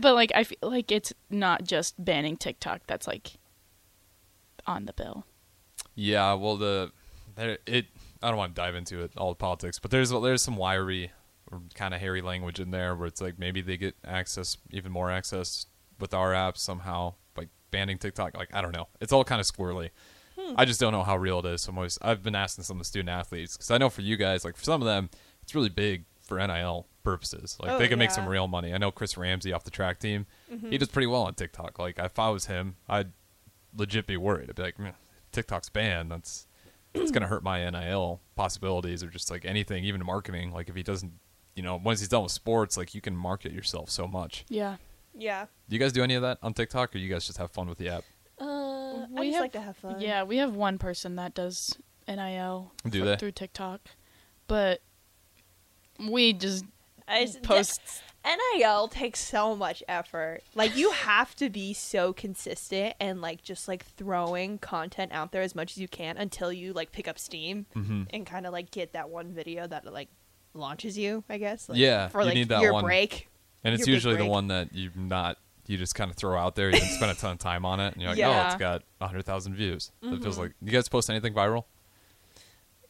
but 0.00 0.14
like 0.14 0.32
I 0.34 0.44
feel 0.44 0.58
like 0.62 0.90
it's 0.92 1.12
not 1.30 1.64
just 1.64 2.02
banning 2.04 2.36
TikTok. 2.36 2.82
That's 2.86 3.06
like 3.06 3.32
on 4.66 4.86
the 4.86 4.92
bill. 4.92 5.24
yeah. 5.94 6.34
Well, 6.34 6.56
the 6.56 6.92
there 7.36 7.58
it. 7.66 7.86
I 8.22 8.28
don't 8.28 8.38
want 8.38 8.54
to 8.54 8.60
dive 8.60 8.74
into 8.74 9.02
it 9.02 9.12
all 9.16 9.30
the 9.30 9.36
politics, 9.36 9.78
but 9.78 9.90
there's 9.90 10.10
there's 10.10 10.42
some 10.42 10.56
wiry, 10.56 11.12
kind 11.74 11.92
of 11.94 12.00
hairy 12.00 12.22
language 12.22 12.58
in 12.58 12.70
there 12.70 12.94
where 12.94 13.06
it's 13.06 13.20
like 13.20 13.38
maybe 13.38 13.60
they 13.60 13.76
get 13.76 13.94
access, 14.04 14.56
even 14.70 14.90
more 14.92 15.10
access 15.10 15.66
with 16.00 16.14
our 16.14 16.32
apps 16.32 16.58
somehow, 16.58 17.14
like 17.36 17.48
banning 17.70 17.98
TikTok. 17.98 18.36
Like 18.36 18.54
I 18.54 18.62
don't 18.62 18.72
know. 18.72 18.88
It's 19.00 19.12
all 19.12 19.24
kind 19.24 19.40
of 19.40 19.46
squirrely. 19.46 19.90
Hmm. 20.38 20.54
I 20.56 20.64
just 20.64 20.80
don't 20.80 20.92
know 20.92 21.02
how 21.04 21.16
real 21.16 21.38
it 21.40 21.46
is. 21.46 21.62
So 21.62 21.70
I'm 21.70 21.78
always, 21.78 21.96
I've 22.02 22.22
been 22.24 22.34
asking 22.34 22.64
some 22.64 22.78
of 22.78 22.80
the 22.80 22.86
student 22.86 23.08
athletes 23.08 23.56
because 23.56 23.70
I 23.70 23.78
know 23.78 23.88
for 23.88 24.00
you 24.00 24.16
guys, 24.16 24.44
like 24.44 24.56
for 24.56 24.64
some 24.64 24.82
of 24.82 24.86
them, 24.86 25.08
it's 25.42 25.54
really 25.54 25.68
big 25.68 26.06
for 26.20 26.44
NIL 26.44 26.86
purposes. 27.04 27.56
Like 27.60 27.70
Oh, 27.72 27.78
they 27.78 27.86
can 27.88 27.98
make 27.98 28.10
some 28.10 28.26
real 28.26 28.48
money. 28.48 28.74
I 28.74 28.78
know 28.78 28.90
Chris 28.90 29.16
Ramsey 29.16 29.52
off 29.52 29.62
the 29.64 29.70
track 29.70 30.00
team, 30.00 30.26
he 30.68 30.76
does 30.78 30.88
pretty 30.88 31.06
well 31.06 31.22
on 31.22 31.34
TikTok. 31.34 31.78
Like 31.78 31.98
if 31.98 32.18
I 32.18 32.30
was 32.30 32.46
him, 32.46 32.76
I'd 32.88 33.12
legit 33.76 34.06
be 34.06 34.16
worried. 34.16 34.48
I'd 34.50 34.56
be 34.56 34.62
like, 34.62 34.76
TikTok's 35.32 35.68
banned. 35.68 36.10
That's 36.10 36.46
it's 36.94 37.10
gonna 37.10 37.26
hurt 37.28 37.42
my 37.42 37.68
NIL 37.70 38.20
possibilities 38.36 39.02
or 39.04 39.08
just 39.08 39.30
like 39.30 39.44
anything, 39.44 39.84
even 39.84 40.04
marketing. 40.04 40.52
Like 40.52 40.68
if 40.68 40.74
he 40.76 40.82
doesn't, 40.82 41.12
you 41.54 41.62
know, 41.62 41.76
once 41.76 42.00
he's 42.00 42.08
done 42.08 42.22
with 42.24 42.32
sports, 42.32 42.76
like 42.76 42.94
you 42.94 43.00
can 43.00 43.16
market 43.16 43.52
yourself 43.52 43.90
so 43.90 44.06
much. 44.08 44.44
Yeah. 44.48 44.76
Yeah. 45.16 45.46
Do 45.68 45.76
you 45.76 45.80
guys 45.80 45.92
do 45.92 46.02
any 46.02 46.14
of 46.14 46.22
that 46.22 46.38
on 46.42 46.54
TikTok, 46.54 46.94
or 46.94 46.98
you 46.98 47.08
guys 47.08 47.24
just 47.26 47.38
have 47.38 47.50
fun 47.52 47.68
with 47.68 47.78
the 47.78 47.88
app? 47.88 48.04
Uh, 48.40 48.44
I 48.44 49.06
We 49.10 49.26
just 49.26 49.34
have- 49.34 49.40
like 49.42 49.52
to 49.52 49.60
have 49.60 49.76
fun. 49.76 50.00
Yeah, 50.00 50.22
we 50.24 50.38
have 50.38 50.54
one 50.56 50.78
person 50.78 51.14
that 51.16 51.34
does 51.34 51.76
NIL 52.08 52.72
Do 52.88 53.00
fr- 53.00 53.04
they? 53.06 53.16
through 53.16 53.32
TikTok, 53.32 53.80
but 54.48 54.82
we 56.08 56.32
just 56.32 56.64
I 57.08 57.24
just, 57.26 57.42
post. 57.42 57.80
NIL 58.24 58.88
takes 58.88 59.20
so 59.20 59.54
much 59.54 59.82
effort. 59.86 60.40
Like 60.54 60.76
you 60.76 60.90
have 60.92 61.34
to 61.36 61.50
be 61.50 61.74
so 61.74 62.12
consistent 62.14 62.94
and 62.98 63.20
like 63.20 63.42
just 63.42 63.68
like 63.68 63.84
throwing 63.84 64.58
content 64.58 65.12
out 65.12 65.30
there 65.32 65.42
as 65.42 65.54
much 65.54 65.72
as 65.72 65.78
you 65.78 65.88
can 65.88 66.16
until 66.16 66.50
you 66.52 66.72
like 66.72 66.90
pick 66.92 67.06
up 67.06 67.18
steam 67.18 67.66
Mm-hmm. 67.76 68.04
and 68.10 68.24
kind 68.26 68.46
of 68.46 68.52
like 68.52 68.70
get 68.70 68.94
that 68.94 69.10
one 69.10 69.32
video 69.32 69.66
that 69.66 69.84
like 69.92 70.08
launches 70.54 70.96
you. 70.96 71.22
I 71.28 71.36
guess. 71.38 71.68
Like, 71.68 71.78
Yeah, 71.78 72.08
For 72.08 72.24
like 72.24 72.36
your 72.48 72.72
one. 72.72 72.84
break. 72.84 73.28
And 73.62 73.74
it's 73.74 73.86
usually 73.86 74.16
the 74.16 74.26
one 74.26 74.48
that 74.48 74.74
you 74.74 74.90
not 74.94 75.36
you 75.66 75.78
just 75.78 75.94
kind 75.94 76.10
of 76.10 76.16
throw 76.16 76.38
out 76.38 76.54
there. 76.56 76.66
You 76.68 76.74
didn't 76.78 76.88
spend 76.90 77.10
a 77.10 77.14
ton 77.14 77.32
of 77.32 77.38
time 77.38 77.64
on 77.64 77.80
it, 77.80 77.94
and 77.94 78.02
you're 78.02 78.10
like, 78.14 78.20
oh, 78.22 78.46
it's 78.46 78.56
got 78.56 78.82
hundred 79.00 79.24
thousand 79.24 79.54
views. 79.54 79.90
It 80.02 80.22
feels 80.22 80.36
Mhm. 80.36 80.40
like 80.40 80.52
you 80.62 80.70
guys 80.72 80.88
post 80.88 81.08
anything 81.10 81.32
viral? 81.34 81.64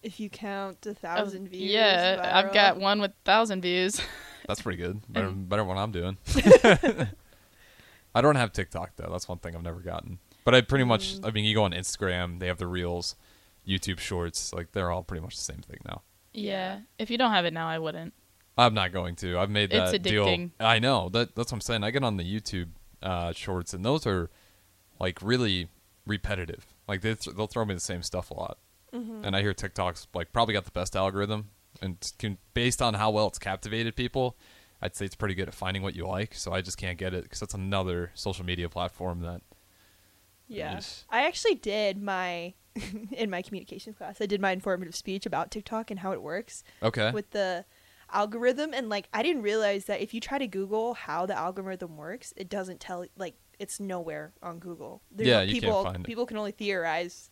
If 0.04 0.20
you 0.20 0.28
count 0.28 0.86
a 0.86 0.90
uh, 0.90 0.94
thousand 0.94 1.48
views. 1.48 1.72
yeah, 1.72 2.30
I've 2.34 2.52
got 2.52 2.76
one 2.78 3.00
with 3.00 3.12
thousand 3.24 3.62
views. 3.62 4.00
That's 4.46 4.60
pretty 4.60 4.76
good. 4.76 5.00
Better, 5.08 5.30
better 5.30 5.62
than 5.62 5.68
what 5.68 5.78
I'm 5.78 5.90
doing. 5.90 6.18
I 8.14 8.20
don't 8.20 8.36
have 8.36 8.52
TikTok 8.52 8.96
though. 8.96 9.08
That's 9.10 9.26
one 9.26 9.38
thing 9.38 9.56
I've 9.56 9.62
never 9.62 9.80
gotten. 9.80 10.18
But 10.44 10.54
I 10.54 10.60
pretty 10.60 10.84
much. 10.84 11.16
Mm. 11.16 11.26
I 11.26 11.30
mean, 11.30 11.44
you 11.44 11.54
go 11.54 11.64
on 11.64 11.72
Instagram. 11.72 12.38
They 12.38 12.46
have 12.48 12.58
the 12.58 12.66
Reels, 12.66 13.16
YouTube 13.66 13.98
Shorts. 13.98 14.52
Like 14.52 14.72
they're 14.72 14.90
all 14.90 15.02
pretty 15.02 15.22
much 15.22 15.36
the 15.36 15.42
same 15.42 15.62
thing 15.62 15.78
now. 15.86 16.02
yeah, 16.34 16.80
if 16.98 17.10
you 17.10 17.16
don't 17.16 17.32
have 17.32 17.46
it 17.46 17.54
now, 17.54 17.66
I 17.66 17.78
wouldn't. 17.78 18.12
I'm 18.56 18.74
not 18.74 18.92
going 18.92 19.16
to. 19.16 19.38
I've 19.38 19.50
made 19.50 19.72
It's 19.72 19.92
that 19.92 20.02
deal. 20.02 20.50
I 20.60 20.78
know. 20.78 21.08
That 21.08 21.34
that's 21.34 21.50
what 21.50 21.56
I'm 21.56 21.60
saying. 21.60 21.82
I 21.82 21.90
get 21.90 22.04
on 22.04 22.18
the 22.18 22.24
YouTube 22.24 22.68
uh, 23.02 23.32
shorts, 23.32 23.74
and 23.74 23.84
those 23.84 24.06
are 24.06 24.30
like 25.00 25.18
really 25.22 25.68
repetitive. 26.06 26.66
Like 26.86 27.00
they 27.00 27.14
th- 27.14 27.34
they'll 27.34 27.46
throw 27.46 27.64
me 27.64 27.74
the 27.74 27.80
same 27.80 28.02
stuff 28.02 28.30
a 28.30 28.34
lot. 28.34 28.58
Mm-hmm. 28.94 29.24
And 29.24 29.34
I 29.36 29.40
hear 29.42 29.52
TikTok's 29.54 30.06
like 30.14 30.32
probably 30.32 30.54
got 30.54 30.64
the 30.64 30.70
best 30.70 30.94
algorithm, 30.96 31.50
and 31.82 31.96
can, 32.18 32.38
based 32.54 32.80
on 32.80 32.94
how 32.94 33.10
well 33.10 33.26
it's 33.26 33.38
captivated 33.38 33.96
people, 33.96 34.36
I'd 34.80 34.94
say 34.94 35.04
it's 35.04 35.16
pretty 35.16 35.34
good 35.34 35.48
at 35.48 35.54
finding 35.54 35.82
what 35.82 35.96
you 35.96 36.06
like. 36.06 36.34
So 36.34 36.52
I 36.52 36.60
just 36.60 36.78
can't 36.78 36.98
get 36.98 37.12
it 37.14 37.24
because 37.24 37.40
that's 37.40 37.54
another 37.54 38.10
social 38.14 38.44
media 38.44 38.68
platform 38.68 39.20
that. 39.22 39.40
Yeah. 40.46 40.76
Yeesh. 40.76 41.04
I 41.10 41.26
actually 41.26 41.54
did 41.54 42.00
my 42.02 42.54
in 43.12 43.30
my 43.30 43.42
communications 43.42 43.96
class. 43.96 44.20
I 44.20 44.26
did 44.26 44.40
my 44.40 44.52
informative 44.52 44.94
speech 44.94 45.26
about 45.26 45.50
TikTok 45.50 45.90
and 45.90 46.00
how 46.00 46.12
it 46.12 46.22
works 46.22 46.62
Okay. 46.82 47.10
with 47.12 47.30
the 47.30 47.64
algorithm 48.12 48.72
and 48.74 48.88
like 48.88 49.08
I 49.12 49.22
didn't 49.22 49.42
realize 49.42 49.86
that 49.86 50.00
if 50.00 50.12
you 50.14 50.20
try 50.20 50.38
to 50.38 50.46
Google 50.46 50.94
how 50.94 51.26
the 51.26 51.36
algorithm 51.36 51.96
works, 51.96 52.32
it 52.36 52.48
doesn't 52.48 52.78
tell 52.78 53.04
like 53.16 53.34
it's 53.58 53.80
nowhere 53.80 54.32
on 54.42 54.58
Google. 54.58 55.02
There's 55.10 55.28
Yeah, 55.28 55.36
no- 55.38 55.42
you 55.44 55.52
can't 55.60 55.62
people 55.62 55.86
it. 55.88 56.02
people 56.04 56.26
can 56.26 56.36
only 56.36 56.52
theorize 56.52 57.30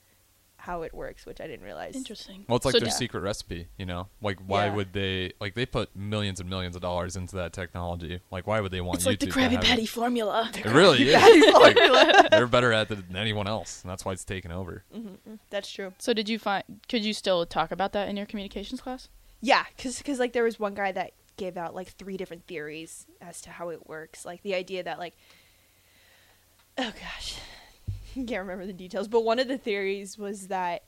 how 0.65 0.83
it 0.83 0.95
works, 0.95 1.27
which 1.27 1.41
I 1.41 1.49
didn't 1.49 1.65
realize. 1.65 1.97
Interesting. 1.97 2.45
Well, 2.49 2.55
it's 2.57 2.65
like 2.65 2.73
So 2.75 2.79
their 2.79 2.87
d- 2.89 2.95
secret 2.95 3.21
recipe, 3.21 3.67
you 3.77 3.85
know. 3.85 4.07
Like, 4.21 4.39
why 4.47 4.67
Yeah. 4.67 4.75
would 4.75 4.93
they? 4.93 5.33
Like, 5.41 5.55
they 5.55 5.67
put 5.67 5.95
millions 5.97 6.39
and 6.39 6.49
millions 6.49 6.77
of 6.77 6.83
dollars 6.83 7.17
into 7.17 7.35
that 7.35 7.53
technology. 7.53 8.21
Like, 8.31 8.47
why 8.47 8.61
would 8.61 8.71
they 8.71 8.81
want 8.81 8.99
It's 8.99 9.05
YouTube 9.05 9.09
like 9.09 9.19
the 9.19 9.27
to 9.27 9.33
Krabby 9.33 9.43
have 9.51 9.65
it? 9.65 9.67
Patty 9.67 9.87
formula. 9.87 10.51
It 10.55 10.65
really 10.67 11.09
is. 11.09 11.15
Patty 11.17 11.51
Like, 11.51 12.31
they're 12.31 12.47
better 12.47 12.73
at 12.73 12.89
it 12.93 13.09
than 13.09 13.17
anyone 13.17 13.49
else, 13.49 13.83
and 13.83 13.91
that's 13.91 14.05
why 14.05 14.13
it's 14.13 14.25
taken 14.25 14.53
over. 14.53 14.85
Mhm, 14.95 15.41
That's 15.51 15.69
true. 15.71 15.95
So 15.99 16.13
did 16.13 16.29
you 16.29 16.39
find? 16.39 16.63
Could 16.89 17.05
you 17.05 17.13
still 17.13 17.45
talk 17.45 17.73
about 17.73 17.93
that 17.95 18.09
in 18.09 18.17
your 18.17 18.27
communications 18.27 18.81
class? 18.81 19.09
Yeah, 19.41 19.65
because 19.77 20.01
cause, 20.03 20.21
like 20.21 20.33
there 20.33 20.45
was 20.45 20.61
one 20.61 20.75
guy 20.75 20.93
that 20.93 21.13
gave 21.37 21.57
out 21.57 21.75
like 21.75 21.89
three 21.89 22.17
different 22.17 22.47
theories 22.47 23.07
as 23.21 23.41
to 23.41 23.51
how 23.51 23.71
it 23.71 23.89
works. 23.89 24.25
Like 24.25 24.43
the 24.45 24.55
idea 24.55 24.85
that 24.85 25.01
like, 25.01 25.15
oh 26.79 26.93
gosh, 27.01 27.35
can't 28.27 28.43
remember 28.43 28.67
the 28.67 28.73
details, 28.73 29.09
but 29.09 29.25
one 29.25 29.39
of 29.39 29.49
the 29.49 29.59
theories 29.59 30.19
was 30.19 30.49
that 30.49 30.85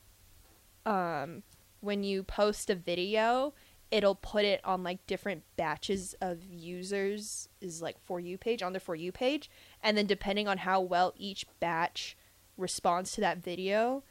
um, 0.85 1.43
when 1.81 2.03
you 2.03 2.23
post 2.23 2.71
a 2.71 2.75
video, 2.75 3.55
it'll 3.91 4.15
put 4.15 4.45
it 4.45 4.61
on 4.65 4.83
like 4.83 5.07
different 5.07 5.43
batches 5.57 6.15
of 6.21 6.45
users 6.45 7.49
is 7.61 7.81
like 7.81 7.97
for 8.05 8.21
you 8.21 8.37
page 8.37 8.63
on 8.63 8.73
the 8.73 8.81
for 8.81 8.95
you 8.95 9.13
page, 9.13 9.51
and 9.83 9.97
then 9.97 10.07
depending 10.07 10.49
on 10.49 10.59
how 10.59 10.81
well 10.81 11.13
each 11.17 11.47
batch 11.61 12.17
responds 12.57 13.13
to 13.13 13.21
that 13.21 13.39
video 13.39 14.03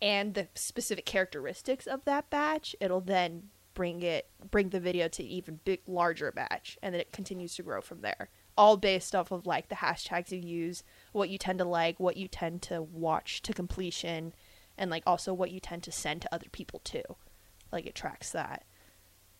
and 0.00 0.34
the 0.34 0.48
specific 0.54 1.04
characteristics 1.04 1.86
of 1.86 2.04
that 2.04 2.28
batch, 2.30 2.74
it'll 2.80 3.00
then 3.00 3.44
bring 3.74 4.02
it 4.02 4.28
bring 4.50 4.68
the 4.68 4.80
video 4.80 5.08
to 5.08 5.22
even 5.24 5.58
big 5.64 5.80
larger 5.88 6.30
batch 6.30 6.78
and 6.80 6.94
then 6.94 7.00
it 7.00 7.12
continues 7.12 7.54
to 7.56 7.62
grow 7.62 7.80
from 7.80 8.00
there. 8.00 8.28
All 8.56 8.76
based 8.76 9.14
off 9.14 9.32
of 9.32 9.46
like 9.46 9.68
the 9.68 9.74
hashtags 9.76 10.30
you 10.30 10.38
use, 10.38 10.84
what 11.14 11.30
you 11.30 11.38
tend 11.38 11.58
to 11.60 11.64
like, 11.64 11.98
what 11.98 12.16
you 12.16 12.28
tend 12.28 12.62
to 12.62 12.82
watch 12.82 13.42
to 13.42 13.52
completion, 13.52 14.34
and 14.76 14.90
like 14.90 15.02
also 15.06 15.32
what 15.32 15.50
you 15.50 15.60
tend 15.60 15.82
to 15.84 15.92
send 15.92 16.22
to 16.22 16.34
other 16.34 16.48
people 16.52 16.80
too. 16.84 17.02
Like 17.72 17.86
it 17.86 17.94
tracks 17.94 18.30
that. 18.32 18.64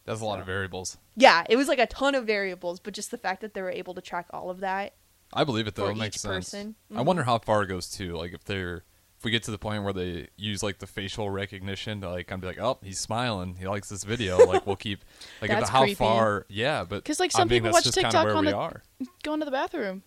That's 0.05 0.21
a 0.21 0.25
lot 0.25 0.41
of 0.41 0.47
variables. 0.47 0.99
Yeah, 1.17 1.45
it 1.49 1.57
was 1.57 1.67
like 1.67 1.79
a 1.79 1.87
ton 1.87 2.15
of 2.15 2.27
variables, 2.27 2.79
but 2.79 2.93
just 2.93 3.11
the 3.11 3.19
fact 3.19 3.41
that 3.41 3.55
they 3.55 3.63
were 3.63 3.71
able 3.71 3.95
to 3.95 4.03
track 4.03 4.27
all 4.31 4.51
of 4.51 4.61
that 4.61 4.95
I 5.35 5.45
believe 5.45 5.67
it 5.67 5.75
though. 5.75 5.89
It 5.89 5.97
makes 5.97 6.21
sense. 6.21 6.51
person. 6.51 6.75
I 6.95 7.03
wonder 7.03 7.23
mm-hmm. 7.23 7.31
how 7.31 7.39
far 7.39 7.63
it 7.63 7.67
goes 7.67 7.91
too. 7.91 8.17
Like, 8.17 8.33
if 8.33 8.45
they're 8.45 8.85
if 9.19 9.25
we 9.25 9.31
get 9.31 9.43
to 9.45 9.51
the 9.51 9.59
point 9.59 9.83
where 9.85 9.93
they 9.93 10.29
use 10.37 10.63
like 10.63 10.79
the 10.79 10.87
facial 10.87 11.31
recognition 11.31 12.01
to 12.03 12.11
like 12.11 12.29
kind 12.29 12.39
of 12.39 12.41
be 12.43 12.47
like, 12.47 12.61
oh, 12.61 12.79
he's 12.83 13.01
smiling, 13.01 13.57
he 13.57 13.67
likes 13.67 13.89
this 13.89 14.05
video, 14.05 14.39
like 14.47 14.67
we'll 14.67 14.77
keep 14.77 15.05
like 15.43 15.51
That's 15.51 15.69
how 15.69 15.81
creepy. 15.81 15.95
far, 15.95 16.47
yeah, 16.49 16.85
but 16.85 17.03
because 17.03 17.21
like, 17.21 17.35
I 17.35 17.39
some 17.39 17.49
people 17.49 17.71
watch 17.71 17.85
kind 17.85 17.95
TikTok 17.95 18.29
of 18.29 18.37
on 18.37 18.45
the- 18.45 18.57
are. 18.57 18.83
Go 19.23 19.35
into 19.35 19.45
the 19.45 19.53
bathroom. 19.53 20.03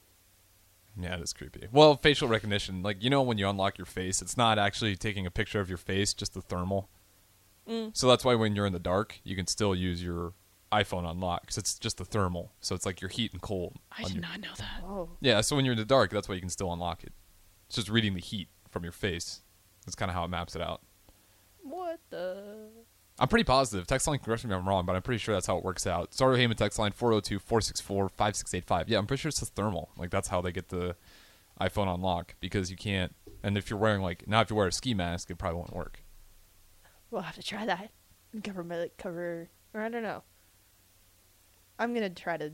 Yeah, 0.99 1.15
it 1.15 1.21
is 1.21 1.33
creepy. 1.33 1.67
Well, 1.71 1.95
facial 1.97 2.27
recognition, 2.27 2.81
like 2.81 3.03
you 3.03 3.09
know 3.09 3.21
when 3.21 3.37
you 3.37 3.47
unlock 3.47 3.77
your 3.77 3.85
face, 3.85 4.21
it's 4.21 4.35
not 4.37 4.57
actually 4.57 4.95
taking 4.95 5.25
a 5.25 5.31
picture 5.31 5.59
of 5.59 5.69
your 5.69 5.77
face, 5.77 6.13
just 6.13 6.33
the 6.33 6.41
thermal. 6.41 6.89
Mm. 7.69 7.95
So 7.95 8.07
that's 8.07 8.25
why 8.25 8.35
when 8.35 8.55
you're 8.55 8.65
in 8.65 8.73
the 8.73 8.79
dark, 8.79 9.19
you 9.23 9.35
can 9.35 9.45
still 9.47 9.75
use 9.75 10.01
your 10.03 10.33
iPhone 10.71 11.09
unlock 11.09 11.41
because 11.41 11.57
it's 11.57 11.77
just 11.77 11.97
the 11.97 12.05
thermal. 12.05 12.51
So 12.61 12.73
it's 12.75 12.85
like 12.85 12.99
your 13.01 13.09
heat 13.09 13.31
and 13.33 13.41
cold. 13.41 13.75
I 13.91 14.03
did 14.03 14.13
your- 14.13 14.21
not 14.21 14.39
know 14.39 14.53
that. 14.57 14.83
Whoa. 14.83 15.09
Yeah, 15.21 15.41
so 15.41 15.55
when 15.55 15.65
you're 15.65 15.73
in 15.73 15.77
the 15.79 15.85
dark, 15.85 16.11
that's 16.11 16.27
why 16.27 16.35
you 16.35 16.41
can 16.41 16.49
still 16.49 16.71
unlock 16.73 17.03
it. 17.03 17.13
It's 17.67 17.75
just 17.75 17.89
reading 17.89 18.13
the 18.13 18.21
heat 18.21 18.47
from 18.69 18.83
your 18.83 18.91
face. 18.91 19.41
That's 19.85 19.95
kind 19.95 20.09
of 20.09 20.15
how 20.15 20.23
it 20.23 20.29
maps 20.29 20.55
it 20.55 20.61
out. 20.61 20.81
What 21.61 21.99
the? 22.09 22.69
I'm 23.19 23.27
pretty 23.27 23.43
positive. 23.45 23.87
Text 23.87 24.07
line, 24.07 24.19
correct 24.19 24.45
me 24.45 24.51
if 24.53 24.57
I'm 24.59 24.67
wrong, 24.67 24.85
but 24.85 24.95
I'm 24.95 25.01
pretty 25.01 25.17
sure 25.17 25.33
that's 25.35 25.47
how 25.47 25.57
it 25.57 25.63
works 25.63 25.87
out. 25.87 26.13
Starter 26.13 26.37
Heyman 26.37 26.55
text 26.55 26.77
line 26.77 26.91
402 26.91 27.39
464 27.39 28.09
5685. 28.09 28.89
Yeah, 28.89 28.97
I'm 28.99 29.07
pretty 29.07 29.21
sure 29.21 29.29
it's 29.29 29.39
the 29.39 29.45
thermal. 29.47 29.89
Like, 29.97 30.11
that's 30.11 30.27
how 30.27 30.41
they 30.41 30.51
get 30.51 30.69
the 30.69 30.95
iPhone 31.59 31.93
unlock 31.93 32.35
because 32.39 32.69
you 32.69 32.77
can't. 32.77 33.15
And 33.43 33.57
if 33.57 33.69
you're 33.69 33.79
wearing, 33.79 34.01
like, 34.01 34.27
now 34.27 34.41
if 34.41 34.49
you 34.49 34.55
wear 34.55 34.67
a 34.67 34.71
ski 34.71 34.93
mask, 34.93 35.31
it 35.31 35.37
probably 35.37 35.57
won't 35.57 35.73
work. 35.75 36.03
We'll 37.09 37.21
have 37.21 37.35
to 37.35 37.43
try 37.43 37.65
that. 37.65 37.91
Cover 38.43 38.63
my 38.63 38.89
cover, 38.97 39.49
or 39.73 39.81
I 39.81 39.89
don't 39.89 40.03
know. 40.03 40.21
I'm 41.79 41.93
gonna 41.93 42.09
try 42.09 42.37
to 42.37 42.51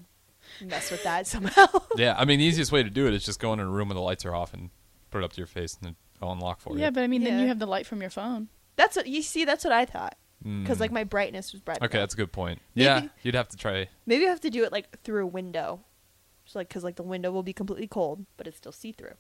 mess 0.62 0.92
with 0.92 1.04
that 1.04 1.26
somehow. 1.28 1.66
yeah, 1.98 2.16
I 2.18 2.26
mean, 2.26 2.40
the 2.40 2.46
easiest 2.46 2.72
way 2.72 2.84
to 2.84 2.90
do 2.90 3.08
it 3.08 3.14
is 3.14 3.26
just 3.26 3.40
go 3.40 3.52
in 3.54 3.60
a 3.60 3.66
room 3.66 3.90
when 3.90 3.96
the 3.96 4.02
lights 4.02 4.26
are 4.26 4.36
off 4.36 4.54
and 4.54 4.70
put 5.12 5.20
it 5.22 5.24
up 5.26 5.32
to 5.34 5.38
your 5.38 5.48
face 5.48 5.78
and 5.82 5.96
it'll 6.18 6.32
unlock 6.34 6.60
for 6.62 6.70
Yeah, 6.72 6.76
you. 6.76 6.82
Yeah, 6.84 6.90
but 6.92 7.04
I 7.04 7.08
mean, 7.08 7.24
then 7.24 7.40
you 7.40 7.48
have 7.48 7.60
the 7.60 7.66
light 7.66 7.86
from 7.86 8.02
your 8.02 8.10
phone. 8.10 8.50
that's 8.76 8.96
what 8.96 9.08
you 9.08 9.22
see. 9.22 9.44
That's 9.46 9.64
what 9.64 9.74
I 9.74 9.86
thought. 9.86 10.16
Because 10.44 10.78
Mm. 10.78 10.82
like 10.82 10.92
my 10.92 11.04
brightness 11.06 11.54
was 11.54 11.62
bright. 11.62 11.78
Okay, 11.78 11.86
enough. 11.86 11.92
that's 12.04 12.14
a 12.16 12.18
good 12.18 12.32
point. 12.34 12.60
Maybe- 12.76 12.86
Yeah, 12.86 13.08
you'd 13.22 13.36
have 13.36 13.48
to 13.50 13.58
try. 13.58 13.88
Maybe 14.06 14.26
I 14.26 14.30
have 14.30 14.42
to 14.42 14.50
do 14.50 14.64
it 14.66 14.72
like 14.74 15.00
through 15.04 15.24
a 15.24 15.28
window. 15.28 15.80
Just 16.44 16.56
like 16.58 16.68
because 16.68 16.84
like 16.84 16.98
the 16.98 17.04
window 17.04 17.32
will 17.32 17.44
be 17.44 17.54
completely 17.54 17.88
cold, 17.88 18.26
but 18.36 18.46
it's 18.48 18.58
still 18.58 18.74
see 18.74 18.92
through. 18.92 19.14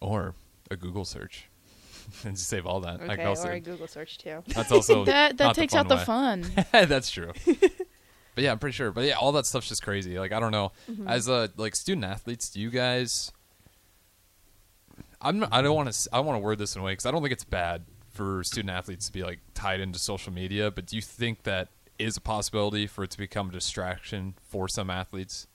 Or 0.00 0.34
a 0.70 0.76
Google 0.76 1.04
search 1.04 1.48
and 2.24 2.34
just 2.34 2.48
save 2.48 2.66
all 2.66 2.80
that. 2.80 3.00
I 3.00 3.04
Okay, 3.04 3.16
can 3.18 3.26
also, 3.28 3.48
or 3.48 3.52
a 3.52 3.60
Google 3.60 3.86
search 3.86 4.18
too. 4.18 4.42
that's 4.48 4.72
also 4.72 5.04
that 5.06 5.36
that 5.38 5.44
not 5.44 5.54
the 5.54 5.60
takes 5.60 5.72
fun 5.74 5.80
out 5.86 5.88
the 5.88 5.94
way. 5.96 6.04
fun. 6.04 6.44
That's 6.88 7.10
true. 7.10 7.32
but 8.34 8.42
yeah, 8.42 8.50
I'm 8.50 8.58
pretty 8.58 8.74
sure. 8.74 8.90
But 8.90 9.04
yeah, 9.04 9.14
all 9.14 9.30
that 9.32 9.46
stuff's 9.46 9.68
just 9.68 9.84
crazy. 9.84 10.18
Like 10.18 10.32
I 10.32 10.40
don't 10.40 10.50
know. 10.50 10.72
Mm-hmm. 10.90 11.06
As 11.06 11.28
a 11.28 11.50
like 11.56 11.76
student 11.76 12.04
athletes, 12.04 12.50
do 12.50 12.60
you 12.60 12.70
guys? 12.70 13.30
I'm. 15.20 15.46
I 15.52 15.62
don't 15.62 15.74
want 15.76 15.92
to. 15.92 16.08
I 16.12 16.20
want 16.20 16.36
to 16.36 16.40
word 16.44 16.58
this 16.58 16.74
in 16.74 16.82
a 16.82 16.84
way 16.84 16.92
because 16.92 17.06
I 17.06 17.10
don't 17.12 17.22
think 17.22 17.32
it's 17.32 17.44
bad 17.44 17.84
for 18.14 18.44
student 18.44 18.70
athletes 18.70 19.06
to 19.06 19.12
be 19.12 19.22
like 19.22 19.40
tied 19.52 19.80
into 19.80 19.98
social 19.98 20.32
media. 20.32 20.70
But 20.70 20.86
do 20.86 20.96
you 20.96 21.02
think 21.02 21.42
that 21.42 21.68
is 21.98 22.16
a 22.16 22.20
possibility 22.20 22.86
for 22.86 23.04
it 23.04 23.10
to 23.10 23.18
become 23.18 23.50
a 23.50 23.52
distraction 23.52 24.34
for 24.48 24.68
some 24.68 24.88
athletes? 24.88 25.46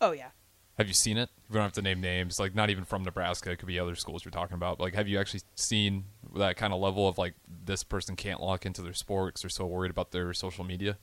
Oh 0.00 0.12
yeah. 0.12 0.30
Have 0.78 0.88
you 0.88 0.94
seen 0.94 1.16
it? 1.16 1.30
We 1.48 1.54
don't 1.54 1.62
have 1.62 1.72
to 1.72 1.82
name 1.82 2.00
names. 2.00 2.38
Like 2.38 2.54
not 2.54 2.70
even 2.70 2.84
from 2.84 3.02
Nebraska. 3.02 3.50
It 3.50 3.58
could 3.58 3.68
be 3.68 3.78
other 3.78 3.94
schools 3.94 4.24
you're 4.24 4.32
talking 4.32 4.54
about. 4.54 4.80
Like, 4.80 4.94
have 4.94 5.08
you 5.08 5.18
actually 5.18 5.40
seen 5.54 6.04
that 6.34 6.56
kind 6.56 6.72
of 6.72 6.80
level 6.80 7.08
of 7.08 7.18
like 7.18 7.34
this 7.64 7.82
person 7.82 8.16
can't 8.16 8.40
lock 8.40 8.66
into 8.66 8.82
their 8.82 8.92
sport 8.92 9.28
because 9.28 9.42
they're 9.42 9.50
so 9.50 9.66
worried 9.66 9.90
about 9.90 10.10
their 10.10 10.32
social 10.34 10.64
media? 10.64 10.98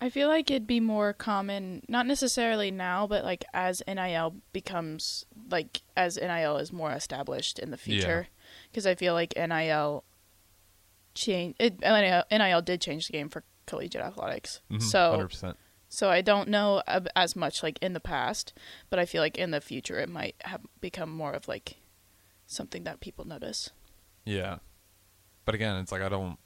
I 0.00 0.10
feel 0.10 0.28
like 0.28 0.50
it'd 0.50 0.66
be 0.66 0.80
more 0.80 1.12
common, 1.14 1.82
not 1.88 2.06
necessarily 2.06 2.70
now, 2.70 3.06
but 3.06 3.24
like 3.24 3.44
as 3.54 3.82
NIL 3.88 4.36
becomes 4.52 5.24
like 5.50 5.80
as 5.96 6.16
NIL 6.18 6.58
is 6.58 6.72
more 6.72 6.92
established 6.92 7.58
in 7.58 7.70
the 7.70 7.76
future, 7.78 8.28
because 8.70 8.86
I 8.86 8.94
feel 8.94 9.14
like 9.14 9.34
NIL 9.36 10.04
change 11.14 11.56
it. 11.58 11.80
NIL, 11.80 12.24
NIL 12.30 12.62
did 12.62 12.80
change 12.80 13.06
the 13.06 13.12
game 13.12 13.28
for 13.28 13.42
collegiate 13.66 14.02
athletics, 14.02 14.60
Mhm, 14.70 14.82
so 14.82 15.12
100%. 15.16 15.56
so 15.88 16.10
I 16.10 16.20
don't 16.20 16.48
know 16.50 16.82
as 17.16 17.34
much 17.34 17.62
like 17.62 17.78
in 17.80 17.94
the 17.94 18.00
past, 18.00 18.52
but 18.90 18.98
I 18.98 19.06
feel 19.06 19.22
like 19.22 19.38
in 19.38 19.50
the 19.50 19.60
future 19.62 19.98
it 19.98 20.08
might 20.10 20.36
have 20.42 20.60
become 20.80 21.10
more 21.10 21.32
of 21.32 21.48
like 21.48 21.76
something 22.46 22.84
that 22.84 23.00
people 23.00 23.24
notice. 23.26 23.70
Yeah. 24.24 24.58
But 25.46 25.54
again, 25.54 25.76
it's 25.76 25.90
like 25.92 26.02
I 26.02 26.08
don't. 26.08 26.38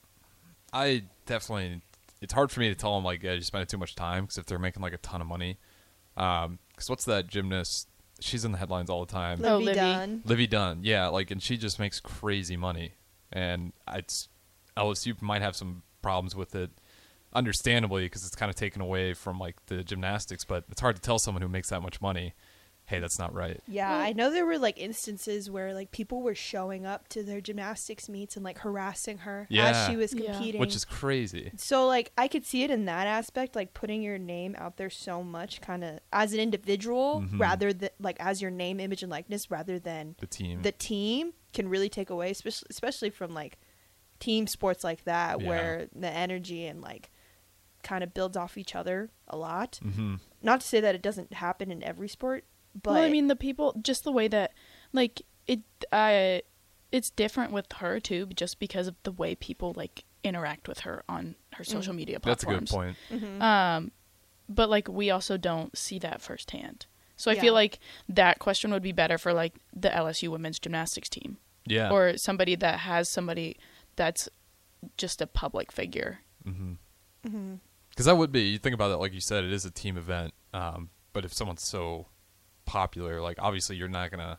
I 0.72 1.04
definitely. 1.26 1.80
It's 2.20 2.32
hard 2.32 2.50
for 2.50 2.60
me 2.60 2.68
to 2.68 2.74
tell 2.74 2.94
them 2.94 3.04
like, 3.04 3.22
yeah, 3.22 3.32
you 3.32 3.40
spending 3.42 3.66
too 3.66 3.78
much 3.78 3.94
time 3.94 4.24
because 4.24 4.38
if 4.38 4.46
they're 4.46 4.58
making 4.58 4.82
like 4.82 4.92
a 4.92 4.98
ton 4.98 5.20
of 5.20 5.26
money, 5.26 5.58
um, 6.16 6.58
because 6.68 6.90
what's 6.90 7.04
that 7.06 7.26
gymnast? 7.26 7.88
She's 8.20 8.44
in 8.44 8.52
the 8.52 8.58
headlines 8.58 8.90
all 8.90 9.04
the 9.04 9.12
time. 9.12 9.40
Oh, 9.42 9.56
Livvy 9.56 9.64
Livvy. 9.64 9.80
Dunne. 9.80 10.22
Livvy 10.24 10.46
Dunne, 10.46 10.80
yeah, 10.82 11.08
like, 11.08 11.30
and 11.30 11.42
she 11.42 11.56
just 11.56 11.78
makes 11.78 12.00
crazy 12.00 12.56
money, 12.56 12.94
and 13.32 13.72
it's 13.90 14.28
LSU 14.76 15.20
might 15.22 15.40
have 15.40 15.56
some 15.56 15.82
problems 16.02 16.36
with 16.36 16.54
it, 16.54 16.70
understandably, 17.32 18.04
because 18.04 18.26
it's 18.26 18.36
kind 18.36 18.50
of 18.50 18.56
taken 18.56 18.82
away 18.82 19.14
from 19.14 19.38
like 19.38 19.64
the 19.66 19.82
gymnastics. 19.82 20.44
But 20.44 20.64
it's 20.70 20.80
hard 20.82 20.96
to 20.96 21.02
tell 21.02 21.18
someone 21.18 21.40
who 21.40 21.48
makes 21.48 21.70
that 21.70 21.80
much 21.80 22.00
money, 22.02 22.34
hey, 22.90 22.98
that's 22.98 23.18
not 23.18 23.32
right. 23.32 23.60
Yeah, 23.68 23.90
I 23.90 24.12
know 24.12 24.30
there 24.30 24.44
were 24.44 24.58
like 24.58 24.76
instances 24.78 25.48
where 25.48 25.72
like 25.72 25.92
people 25.92 26.22
were 26.22 26.34
showing 26.34 26.84
up 26.84 27.08
to 27.08 27.22
their 27.22 27.40
gymnastics 27.40 28.08
meets 28.08 28.36
and 28.36 28.44
like 28.44 28.58
harassing 28.58 29.18
her 29.18 29.46
Yeah. 29.48 29.68
as 29.70 29.86
she 29.88 29.96
was 29.96 30.12
Yeah. 30.12 30.32
competing. 30.32 30.60
Which 30.60 30.74
is 30.76 30.84
crazy. 30.84 31.52
so 31.56 31.86
like 31.86 32.12
I 32.18 32.28
could 32.28 32.44
see 32.44 32.64
it 32.64 32.70
in 32.70 32.84
that 32.86 33.06
aspect, 33.06 33.54
like 33.56 33.72
putting 33.74 34.02
your 34.02 34.18
name 34.18 34.54
out 34.58 34.76
there 34.76 34.90
so 34.90 35.22
much, 35.22 35.60
kind 35.60 35.84
of 35.84 36.00
as 36.12 36.32
an 36.32 36.40
individual, 36.40 37.22
Mhm. 37.22 37.38
rather 37.40 37.72
than 37.72 37.90
like 38.00 38.16
as 38.20 38.42
your 38.42 38.50
name, 38.50 38.80
image, 38.80 39.02
and 39.02 39.10
likeness, 39.10 39.50
rather 39.50 39.78
than 39.78 40.16
The 40.18 40.26
team. 40.26 40.62
the 40.62 40.72
team 40.72 41.32
can 41.52 41.68
really 41.68 41.88
take 41.88 42.10
away, 42.10 42.30
especially 42.32 42.66
especially 42.70 43.10
from 43.10 43.32
like 43.34 43.58
team 44.18 44.46
sports 44.46 44.82
like 44.84 45.04
that, 45.04 45.40
Yeah. 45.40 45.48
where 45.48 45.88
the 45.94 46.10
energy 46.10 46.66
and 46.66 46.80
like 46.82 47.10
kind 47.82 48.04
of 48.04 48.12
builds 48.12 48.36
off 48.36 48.58
each 48.58 48.74
other 48.74 49.10
a 49.28 49.36
lot. 49.36 49.78
hmm 49.82 50.16
Not 50.42 50.60
to 50.62 50.66
say 50.66 50.80
that 50.80 50.94
it 50.94 51.02
doesn't 51.02 51.32
happen 51.34 51.70
in 51.70 51.82
every 51.82 52.08
sport, 52.08 52.44
but 52.74 52.94
well, 52.94 53.02
I 53.02 53.10
mean, 53.10 53.26
the 53.28 53.36
people, 53.36 53.74
just 53.82 54.04
the 54.04 54.12
way 54.12 54.28
that, 54.28 54.52
like, 54.92 55.22
it, 55.46 55.60
I, 55.92 56.42
it's 56.92 57.10
different 57.10 57.52
with 57.52 57.66
her 57.76 58.00
too, 58.00 58.26
just 58.34 58.58
because 58.58 58.86
of 58.86 58.96
the 59.02 59.12
way 59.12 59.34
people 59.34 59.72
like 59.76 60.04
interact 60.22 60.68
with 60.68 60.80
her 60.80 61.02
on 61.08 61.34
her 61.54 61.64
social 61.64 61.94
media 61.94 62.20
platforms. 62.20 62.70
That's 62.70 62.72
a 62.72 62.76
good 62.76 62.96
platforms. 62.96 62.96
point. 63.10 63.22
Mhm. 63.40 63.42
Um, 63.42 63.90
but 64.48 64.68
like 64.68 64.88
we 64.88 65.10
also 65.10 65.36
don't 65.36 65.76
see 65.78 65.98
that 66.00 66.20
firsthand. 66.20 66.86
So 67.16 67.30
I 67.30 67.34
Yeah. 67.34 67.40
feel 67.42 67.54
like 67.54 67.78
that 68.08 68.38
question 68.38 68.70
would 68.72 68.82
be 68.82 68.92
better 68.92 69.18
for 69.18 69.32
like 69.32 69.54
the 69.74 69.88
LSU 69.88 70.30
women's 70.30 70.58
gymnastics 70.58 71.08
team 71.08 71.38
Yeah. 71.66 71.90
or 71.90 72.16
somebody 72.16 72.54
that 72.56 72.80
has 72.80 73.08
somebody 73.08 73.56
that's 73.96 74.28
just 74.96 75.20
a 75.22 75.26
public 75.26 75.70
figure. 75.72 76.20
hmm 76.44 76.74
Mhm. 77.26 77.60
Because 77.90 78.06
that 78.06 78.16
would 78.16 78.32
be, 78.32 78.42
you 78.42 78.58
think 78.58 78.74
about 78.74 78.90
it, 78.90 78.96
like 78.96 79.12
you 79.12 79.20
said, 79.20 79.44
it 79.44 79.52
is 79.52 79.64
a 79.64 79.70
team 79.70 79.96
event. 79.98 80.32
Um, 80.54 80.90
but 81.12 81.24
if 81.24 81.32
someone's 81.34 81.62
so 81.62 82.06
popular, 82.70 83.20
like 83.20 83.36
obviously 83.40 83.74
you're 83.74 83.88
not 83.88 84.12
gonna 84.12 84.38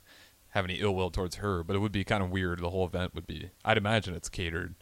have 0.51 0.63
any 0.63 0.75
ill 0.75 0.95
will 0.95 1.11
towards 1.11 1.35
her, 1.35 1.63
but 1.63 1.75
it 1.75 1.79
would 1.79 1.91
be 1.91 2.05
kind 2.05 2.23
of 2.23 2.31
weird. 2.31 2.59
The 2.59 2.69
whole 2.69 2.85
event 2.85 3.13
would 3.13 3.27
be. 3.27 3.49
I'd 3.65 3.77
imagine 3.77 4.15
it's 4.15 4.29
catered, 4.29 4.75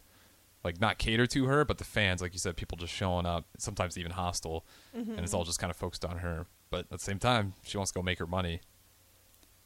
like 0.62 0.80
not 0.80 0.98
catered 0.98 1.30
to 1.30 1.46
her, 1.46 1.64
but 1.64 1.78
the 1.78 1.84
fans, 1.84 2.22
like 2.22 2.32
you 2.32 2.38
said, 2.38 2.56
people 2.56 2.78
just 2.78 2.92
showing 2.92 3.26
up, 3.26 3.46
sometimes 3.58 3.98
even 3.98 4.12
hostile, 4.12 4.64
and 4.94 5.18
it's 5.18 5.34
all 5.34 5.42
just 5.44 5.58
kind 5.58 5.70
of 5.70 5.76
focused 5.76 6.04
on 6.04 6.18
her. 6.18 6.46
But 6.70 6.82
at 6.82 6.90
the 6.90 6.98
same 6.98 7.18
time, 7.18 7.54
she 7.64 7.76
wants 7.76 7.90
to 7.90 7.98
go 7.98 8.02
make 8.02 8.20
her 8.20 8.26
money. 8.26 8.60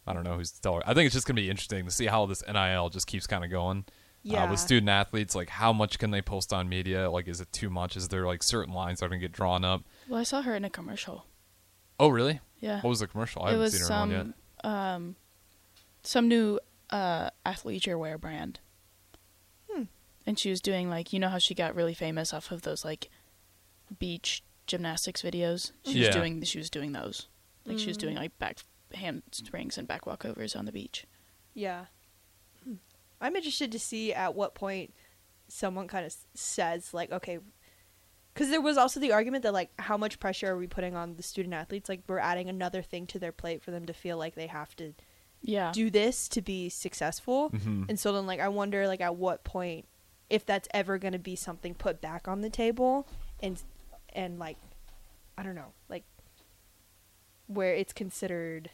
I 0.06 0.14
don't 0.14 0.24
know 0.24 0.36
who's 0.36 0.50
to 0.52 0.60
tell 0.62 0.76
her. 0.76 0.82
I 0.86 0.94
think 0.94 1.04
it's 1.06 1.14
just 1.14 1.26
gonna 1.26 1.40
be 1.40 1.50
interesting 1.50 1.84
to 1.84 1.90
see 1.90 2.06
how 2.06 2.24
this 2.24 2.42
NIL 2.50 2.88
just 2.88 3.06
keeps 3.06 3.26
kind 3.26 3.44
of 3.44 3.50
going. 3.50 3.84
Yeah. 4.22 4.44
Uh, 4.44 4.50
with 4.52 4.60
student 4.60 4.88
athletes, 4.88 5.34
like 5.34 5.50
how 5.50 5.74
much 5.74 5.98
can 5.98 6.10
they 6.10 6.22
post 6.22 6.54
on 6.54 6.66
media? 6.66 7.10
Like, 7.10 7.28
is 7.28 7.42
it 7.42 7.52
too 7.52 7.68
much? 7.68 7.94
Is 7.94 8.08
there 8.08 8.24
like 8.24 8.42
certain 8.42 8.72
lines 8.72 9.00
that 9.00 9.06
are 9.06 9.08
gonna 9.10 9.20
get 9.20 9.32
drawn 9.32 9.64
up? 9.66 9.82
Well, 10.08 10.18
I 10.18 10.22
saw 10.22 10.40
her 10.40 10.54
in 10.56 10.64
a 10.64 10.70
commercial. 10.70 11.26
Oh, 12.00 12.08
really? 12.08 12.40
Yeah. 12.60 12.76
What 12.80 12.90
was 12.90 13.00
the 13.00 13.06
commercial? 13.06 13.42
I 13.42 13.48
it 13.48 13.50
haven't 13.52 13.60
was 13.62 13.72
seen 13.72 13.80
her 13.80 13.84
in 13.84 13.88
some 13.88 14.10
one 14.10 14.34
yet. 14.64 14.70
um 14.70 15.16
some 16.02 16.28
new 16.28 16.58
uh 16.90 17.30
athleisure 17.46 17.98
wear 17.98 18.18
brand. 18.18 18.60
Hmm. 19.70 19.84
And 20.26 20.38
she 20.38 20.50
was 20.50 20.60
doing 20.60 20.88
like 20.90 21.12
you 21.12 21.18
know 21.18 21.28
how 21.28 21.38
she 21.38 21.54
got 21.54 21.74
really 21.74 21.94
famous 21.94 22.32
off 22.34 22.50
of 22.50 22.62
those 22.62 22.84
like 22.84 23.08
beach 23.98 24.42
gymnastics 24.66 25.22
videos. 25.22 25.72
She 25.84 26.00
Yeah. 26.00 26.06
was 26.08 26.16
doing 26.16 26.42
she 26.44 26.58
was 26.58 26.70
doing 26.70 26.92
those. 26.92 27.28
Like 27.66 27.78
she 27.78 27.88
was 27.88 27.96
Mm. 27.96 28.00
doing 28.00 28.16
like 28.16 28.38
back 28.38 28.58
handsprings 28.92 29.78
and 29.78 29.86
back 29.88 30.02
walkovers 30.04 30.56
on 30.56 30.64
the 30.64 30.72
beach. 30.72 31.06
Yeah. 31.54 31.86
Hmm. 32.64 32.74
I'm 33.20 33.36
interested 33.36 33.70
to 33.72 33.78
see 33.78 34.12
at 34.12 34.34
what 34.34 34.54
point 34.54 34.94
someone 35.48 35.86
kind 35.88 36.04
of 36.06 36.14
says 36.34 36.92
like, 36.94 37.10
okay, 37.12 37.38
because 38.34 38.50
there 38.50 38.60
was 38.60 38.76
also 38.76 38.98
the 39.00 39.12
argument 39.12 39.44
that 39.44 39.52
like, 39.54 39.70
how 39.78 39.96
much 39.96 40.18
pressure 40.20 40.48
are 40.52 40.56
we 40.58 40.66
putting 40.66 40.94
on 40.96 41.14
the 41.16 41.22
student 41.22 41.54
athletes? 41.54 41.88
Like, 41.88 42.02
we're 42.08 42.18
adding 42.18 42.48
another 42.48 42.82
thing 42.82 43.06
to 43.08 43.18
their 43.18 43.32
plate 43.32 43.62
for 43.62 43.70
them 43.70 43.86
to 43.86 43.92
feel 43.94 44.18
like 44.18 44.34
they 44.34 44.48
have 44.48 44.74
to 44.76 44.92
Yeah. 45.40 45.70
do 45.72 45.88
this 45.90 46.28
to 46.30 46.42
be 46.42 46.68
successful. 46.68 47.50
Mhm. 47.50 47.88
And 47.88 47.98
so 48.00 48.12
then, 48.12 48.26
like, 48.26 48.40
I 48.40 48.48
wonder 48.48 48.86
like 48.88 49.00
at 49.00 49.16
what 49.16 49.44
point 49.44 49.86
if 50.30 50.44
that's 50.46 50.66
ever 50.74 50.98
going 50.98 51.12
to 51.12 51.18
be 51.18 51.36
something 51.36 51.74
put 51.74 52.00
back 52.00 52.26
on 52.26 52.40
the 52.40 52.50
table, 52.50 53.06
and 53.40 53.62
and 54.10 54.38
like, 54.38 54.56
I 55.36 55.42
don't 55.42 55.54
know, 55.54 55.72
like 55.88 56.04
where 57.46 57.74
it's 57.74 57.92
considered 57.92 58.70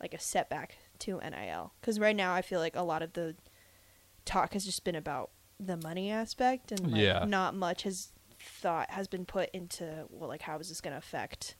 like 0.00 0.12
a 0.14 0.18
setback 0.20 0.76
to 1.00 1.18
NIL? 1.20 1.72
Because 1.80 1.98
right 1.98 2.14
now 2.14 2.34
I 2.34 2.42
feel 2.42 2.60
like 2.60 2.76
a 2.76 2.82
lot 2.82 3.02
of 3.02 3.14
the 3.14 3.34
talk 4.24 4.52
has 4.52 4.64
just 4.64 4.84
been 4.84 4.94
about 4.94 5.30
the 5.60 5.76
money 5.76 6.10
aspect, 6.10 6.72
and 6.72 6.92
like, 6.92 7.00
Yeah. 7.00 7.24
not 7.26 7.54
much 7.54 7.82
has 7.82 8.08
thought 8.40 8.90
has 8.90 9.08
been 9.08 9.24
put 9.24 9.50
into 9.52 10.06
well, 10.10 10.28
like 10.28 10.42
how 10.42 10.58
is 10.58 10.68
this 10.68 10.80
going 10.80 10.92
to 10.92 10.98
affect 10.98 11.56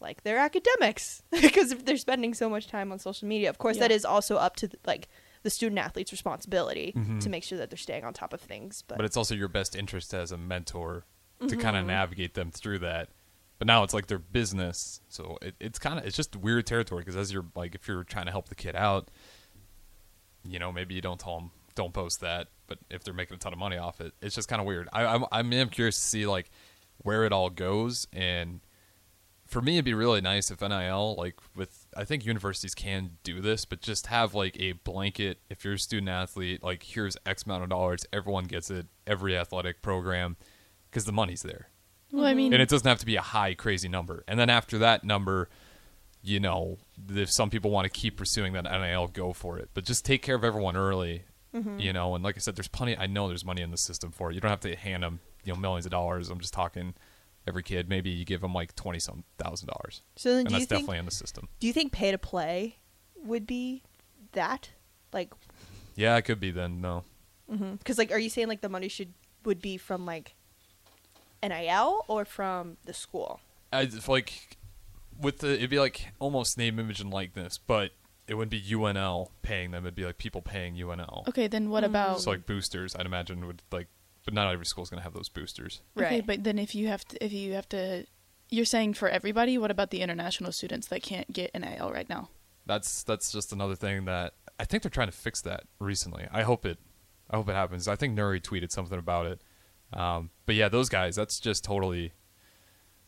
like 0.00 0.22
their 0.22 0.38
academics? 0.38 1.22
Because 1.30 1.72
if 1.72 1.84
they're 1.84 1.96
spending 1.96 2.34
so 2.34 2.48
much 2.50 2.66
time 2.68 2.92
on 2.92 2.98
social 2.98 3.26
media, 3.28 3.48
of 3.48 3.58
course 3.58 3.78
that 3.78 3.90
Yeah. 3.90 3.96
is 3.96 4.04
also 4.04 4.36
up 4.36 4.56
to 4.56 4.68
like 4.86 5.08
the 5.42 5.50
student 5.50 5.78
athlete's 5.78 6.12
responsibility 6.12 6.92
Mhm. 6.96 7.20
to 7.22 7.28
make 7.30 7.44
sure 7.44 7.58
that 7.58 7.70
they're 7.70 7.76
staying 7.78 8.04
on 8.04 8.12
top 8.14 8.32
of 8.32 8.40
things. 8.40 8.82
But, 8.86 8.96
but 8.98 9.04
it's 9.04 9.16
also 9.16 9.34
your 9.34 9.48
best 9.48 9.74
interest 9.76 10.12
as 10.14 10.30
a 10.32 10.36
mentor 10.38 11.04
to 11.40 11.48
kind 11.56 11.60
Mm-hmm. 11.62 11.76
of 11.76 11.86
navigate 11.86 12.34
them 12.34 12.50
through 12.50 12.78
that. 12.80 13.08
But 13.58 13.66
now 13.66 13.82
it's 13.84 13.94
like 13.94 14.06
their 14.08 14.18
business, 14.18 15.00
so 15.08 15.38
it, 15.40 15.54
it's 15.60 15.78
kind 15.78 15.98
of 15.98 16.04
it's 16.06 16.16
just 16.16 16.34
weird 16.36 16.66
territory 16.66 17.00
because 17.02 17.16
as 17.16 17.32
you're 17.32 17.46
like 17.54 17.74
if 17.74 17.86
you're 17.88 18.04
trying 18.04 18.26
to 18.26 18.30
help 18.32 18.48
the 18.48 18.54
kid 18.54 18.74
out, 18.76 19.08
you 20.44 20.58
know 20.58 20.72
maybe 20.72 20.94
you 20.94 21.00
don't 21.00 21.20
tell 21.20 21.38
them 21.38 21.50
don't 21.74 21.92
post 21.92 22.20
that, 22.20 22.48
but 22.66 22.78
if 22.90 23.04
they're 23.04 23.14
making 23.14 23.34
a 23.34 23.38
ton 23.38 23.52
of 23.52 23.58
money 23.58 23.76
off 23.76 24.00
it, 24.00 24.12
it's 24.20 24.34
just 24.34 24.48
kind 24.48 24.60
of 24.60 24.66
weird. 24.66 24.88
I, 24.92 25.04
I'm 25.06 25.24
I'm 25.32 25.52
am 25.52 25.68
curious 25.68 25.96
to 25.96 26.02
see 26.02 26.26
like 26.26 26.50
where 26.98 27.24
it 27.24 27.32
all 27.32 27.50
goes 27.50 28.06
and 28.12 28.60
for 29.46 29.60
me 29.60 29.74
it'd 29.74 29.84
be 29.84 29.94
really 29.94 30.20
nice 30.20 30.50
if 30.50 30.60
NIL 30.60 31.16
like 31.16 31.38
with 31.54 31.86
I 31.96 32.04
think 32.04 32.24
universities 32.24 32.74
can 32.74 33.18
do 33.22 33.40
this 33.40 33.64
but 33.64 33.80
just 33.80 34.06
have 34.06 34.34
like 34.34 34.58
a 34.58 34.72
blanket. 34.72 35.38
If 35.50 35.64
you're 35.64 35.74
a 35.74 35.78
student 35.78 36.08
athlete 36.08 36.62
like 36.62 36.82
here's 36.82 37.16
x 37.26 37.44
amount 37.44 37.62
of 37.62 37.68
dollars 37.68 38.06
everyone 38.12 38.44
gets 38.44 38.70
it 38.70 38.86
every 39.06 39.36
athletic 39.36 39.82
program 39.82 40.36
cuz 40.90 41.04
the 41.04 41.12
money's 41.12 41.42
there. 41.42 41.68
Well, 42.12 42.26
I 42.26 42.34
mean, 42.34 42.52
and 42.52 42.62
it 42.62 42.68
doesn't 42.68 42.86
have 42.86 43.00
to 43.00 43.06
be 43.06 43.16
a 43.16 43.22
high 43.22 43.54
crazy 43.54 43.88
number. 43.88 44.22
And 44.28 44.38
then 44.38 44.48
after 44.48 44.78
that 44.78 45.04
number 45.04 45.48
you 46.22 46.40
know 46.40 46.78
if 47.10 47.30
some 47.30 47.50
people 47.50 47.70
want 47.70 47.84
to 47.84 47.90
keep 47.90 48.16
pursuing 48.16 48.54
that 48.54 48.64
NIL 48.64 49.08
go 49.08 49.32
for 49.32 49.58
it. 49.58 49.68
But 49.74 49.84
just 49.84 50.04
take 50.04 50.22
care 50.22 50.36
of 50.36 50.42
everyone 50.44 50.74
early 50.74 51.24
Mm-hmm. 51.54 51.78
you 51.78 51.92
know 51.92 52.14
and 52.16 52.24
like 52.24 52.36
I 52.36 52.40
said 52.40 52.56
there's 52.56 52.68
plenty 52.68 52.98
I 52.98 53.06
know 53.06 53.28
there's 53.28 53.44
money 53.44 53.62
in 53.62 53.70
the 53.70 53.76
system 53.76 54.10
for 54.10 54.30
it. 54.30 54.34
You 54.34 54.40
don't 54.40 54.50
have 54.50 54.60
to 54.60 54.74
hand 54.74 55.04
them 55.04 55.20
you 55.44 55.52
know 55.52 55.58
millions 55.58 55.86
of 55.86 55.92
dollars. 55.92 56.28
I'm 56.28 56.40
just 56.40 56.52
talking 56.52 56.94
every 57.46 57.62
kid. 57.62 57.88
Maybe 57.88 58.10
you 58.10 58.24
give 58.24 58.40
them 58.40 58.52
like 58.52 58.74
20 58.74 58.98
some 58.98 59.24
thousand 59.38 59.68
dollars. 59.68 60.02
So 60.16 60.30
then 60.30 60.38
and 60.40 60.48
do 60.48 60.52
that's 60.54 60.62
you 60.62 60.66
think 60.66 60.80
definitely 60.80 60.98
in 60.98 61.04
the 61.04 61.10
system. 61.12 61.48
do 61.60 61.66
you 61.66 61.72
think 61.72 61.92
pay 61.92 62.10
to 62.10 62.18
play 62.18 62.78
would 63.22 63.46
be 63.46 63.82
that? 64.32 64.70
Like 65.12 65.32
yeah 65.94 66.16
it 66.16 66.22
could 66.22 66.40
be 66.40 66.50
then 66.50 66.80
no. 66.80 67.04
Mm-hmm. 67.50 67.74
Because 67.74 67.98
like, 67.98 68.10
are 68.10 68.18
you 68.18 68.30
saying 68.30 68.48
like 68.48 68.60
the 68.62 68.68
money 68.68 68.88
should 68.88 69.12
would 69.44 69.60
be 69.60 69.76
from 69.76 70.06
like 70.06 70.34
NIL 71.42 72.04
or 72.08 72.24
from 72.24 72.78
the 72.84 72.94
school? 72.94 73.40
I 73.72 73.88
like 74.08 74.56
with 75.20 75.38
the 75.38 75.54
it'd 75.54 75.70
be 75.70 75.78
like 75.78 76.08
almost 76.18 76.58
name 76.58 76.78
image 76.78 77.00
and 77.00 77.10
likeness 77.10 77.58
but 77.58 77.92
it 78.26 78.34
wouldn't 78.34 78.50
be 78.50 78.62
UNL 78.62 79.28
paying 79.42 79.70
them 79.70 79.84
it'd 79.84 79.94
be 79.94 80.04
like 80.04 80.18
people 80.18 80.40
paying 80.42 80.74
UNL 80.76 81.26
okay, 81.28 81.46
then 81.46 81.66
Mm. 81.66 81.70
what 81.70 81.84
about? 81.84 82.20
so 82.20 82.30
like 82.30 82.46
boosters 82.46 82.94
I'd 82.96 83.06
imagine 83.06 83.46
would 83.46 83.62
like 83.72 83.88
but 84.24 84.32
not 84.34 84.52
every 84.52 84.64
school's 84.66 84.88
gonna 84.90 85.02
have 85.02 85.12
those 85.12 85.28
boosters 85.28 85.82
Okay, 85.98 86.06
Right. 86.16 86.26
but 86.26 86.44
then 86.44 86.58
if 86.58 86.74
you 86.74 86.88
have 86.88 87.04
to, 87.06 87.22
if 87.24 87.32
you 87.32 87.52
have 87.52 87.68
to, 87.70 88.06
you're 88.50 88.64
saying 88.64 88.94
for 88.94 89.08
everybody. 89.08 89.58
What 89.58 89.70
about 89.70 89.90
the 89.90 90.00
international 90.00 90.52
students 90.52 90.86
that 90.88 91.02
can't 91.02 91.30
get 91.32 91.50
NIL 91.54 91.90
right 91.92 92.08
now? 92.08 92.28
that's 92.66 93.02
that's 93.02 93.30
just 93.30 93.52
another 93.52 93.74
thing 93.74 94.06
that 94.06 94.32
I 94.58 94.64
think 94.64 94.82
they're 94.82 94.90
trying 94.90 95.08
to 95.08 95.12
fix 95.16 95.42
that 95.42 95.64
recently. 95.78 96.26
I 96.32 96.42
hope 96.42 96.64
it 96.64 96.78
I 97.30 97.36
hope 97.36 97.48
it 97.50 97.54
happens. 97.54 97.86
I 97.88 97.96
think 97.96 98.16
Nuri 98.18 98.40
tweeted 98.40 98.70
something 98.70 98.98
about 98.98 99.26
it. 99.26 99.42
Um, 99.92 100.30
but 100.46 100.54
yeah, 100.54 100.68
those 100.70 100.88
guys, 100.88 101.14
that's 101.16 101.38
just 101.40 101.62
totally 101.64 102.12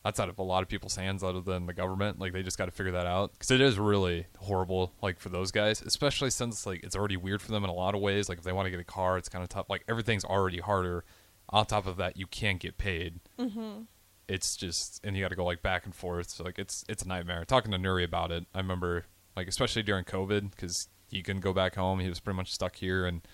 that's 0.07 0.21
out 0.21 0.29
of 0.29 0.39
a 0.39 0.43
lot 0.43 0.63
of 0.63 0.69
people's 0.69 0.95
hands 0.95 1.21
other 1.21 1.41
than 1.41 1.65
the 1.65 1.73
government. 1.73 2.17
Like 2.17 2.31
they 2.31 2.41
just 2.41 2.57
got 2.57 2.65
to 2.65 2.71
figure 2.71 2.93
that 2.93 3.05
out 3.05 3.33
because 3.33 3.51
it 3.51 3.59
is 3.59 3.77
really 3.77 4.27
horrible. 4.37 4.93
Like 5.01 5.19
for 5.19 5.27
those 5.27 5.51
guys, 5.51 5.81
especially 5.81 6.29
since 6.29 6.65
like 6.65 6.81
it's 6.83 6.95
already 6.95 7.17
weird 7.17 7.41
for 7.41 7.51
them 7.51 7.65
in 7.65 7.69
a 7.69 7.73
lot 7.73 7.93
of 7.93 7.99
ways. 7.99 8.29
Like 8.29 8.37
if 8.37 8.45
they 8.45 8.53
want 8.53 8.67
to 8.67 8.71
get 8.71 8.79
a 8.79 8.85
car, 8.85 9.17
it's 9.17 9.27
kind 9.27 9.43
of 9.43 9.49
tough. 9.49 9.65
Like 9.69 9.83
everything's 9.87 10.23
already 10.23 10.59
harder. 10.59 11.03
On 11.49 11.65
top 11.65 11.87
of 11.87 11.97
that, 11.97 12.15
you 12.15 12.25
can't 12.25 12.59
get 12.59 12.77
paid. 12.77 13.19
Mm-hmm. 13.37 13.81
It's 14.29 14.55
just 14.55 15.01
and 15.03 15.17
you 15.17 15.23
got 15.23 15.29
to 15.29 15.35
go 15.35 15.43
like 15.43 15.61
back 15.61 15.83
and 15.83 15.93
forth. 15.93 16.29
So 16.29 16.45
like 16.45 16.57
it's 16.57 16.85
it's 16.87 17.03
a 17.03 17.07
nightmare. 17.07 17.43
Talking 17.43 17.71
to 17.71 17.77
Nuri 17.77 18.05
about 18.05 18.31
it, 18.31 18.45
I 18.55 18.59
remember 18.59 19.07
like 19.35 19.49
especially 19.49 19.83
during 19.83 20.05
COVID 20.05 20.51
because 20.51 20.87
he 21.09 21.21
couldn't 21.21 21.41
go 21.41 21.51
back 21.51 21.75
home. 21.75 21.99
He 21.99 22.07
was 22.07 22.21
pretty 22.21 22.37
much 22.37 22.53
stuck 22.53 22.77
here 22.77 23.05
and 23.05 23.27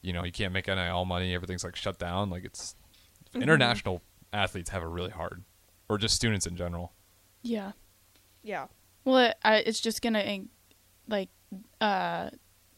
you 0.00 0.14
know, 0.14 0.24
you 0.24 0.32
can't 0.32 0.54
make 0.54 0.68
NIL 0.68 1.04
money. 1.04 1.34
Everything's 1.34 1.64
like 1.64 1.76
shut 1.76 1.98
down. 1.98 2.30
Like 2.30 2.44
it's 2.46 2.74
international 3.34 4.00
athletes 4.32 4.70
have 4.70 4.82
it 4.82 4.86
really 4.86 5.10
hard, 5.10 5.44
or 5.90 5.98
just 5.98 6.14
students 6.14 6.46
in 6.46 6.56
general. 6.56 6.92
Yeah. 7.42 7.72
Yeah. 8.42 8.66
Well, 9.04 9.18
it, 9.18 9.36
I, 9.42 9.56
it's 9.56 9.80
just 9.80 10.00
gonna 10.00 10.42
like 11.08 11.28
uh, 11.80 12.30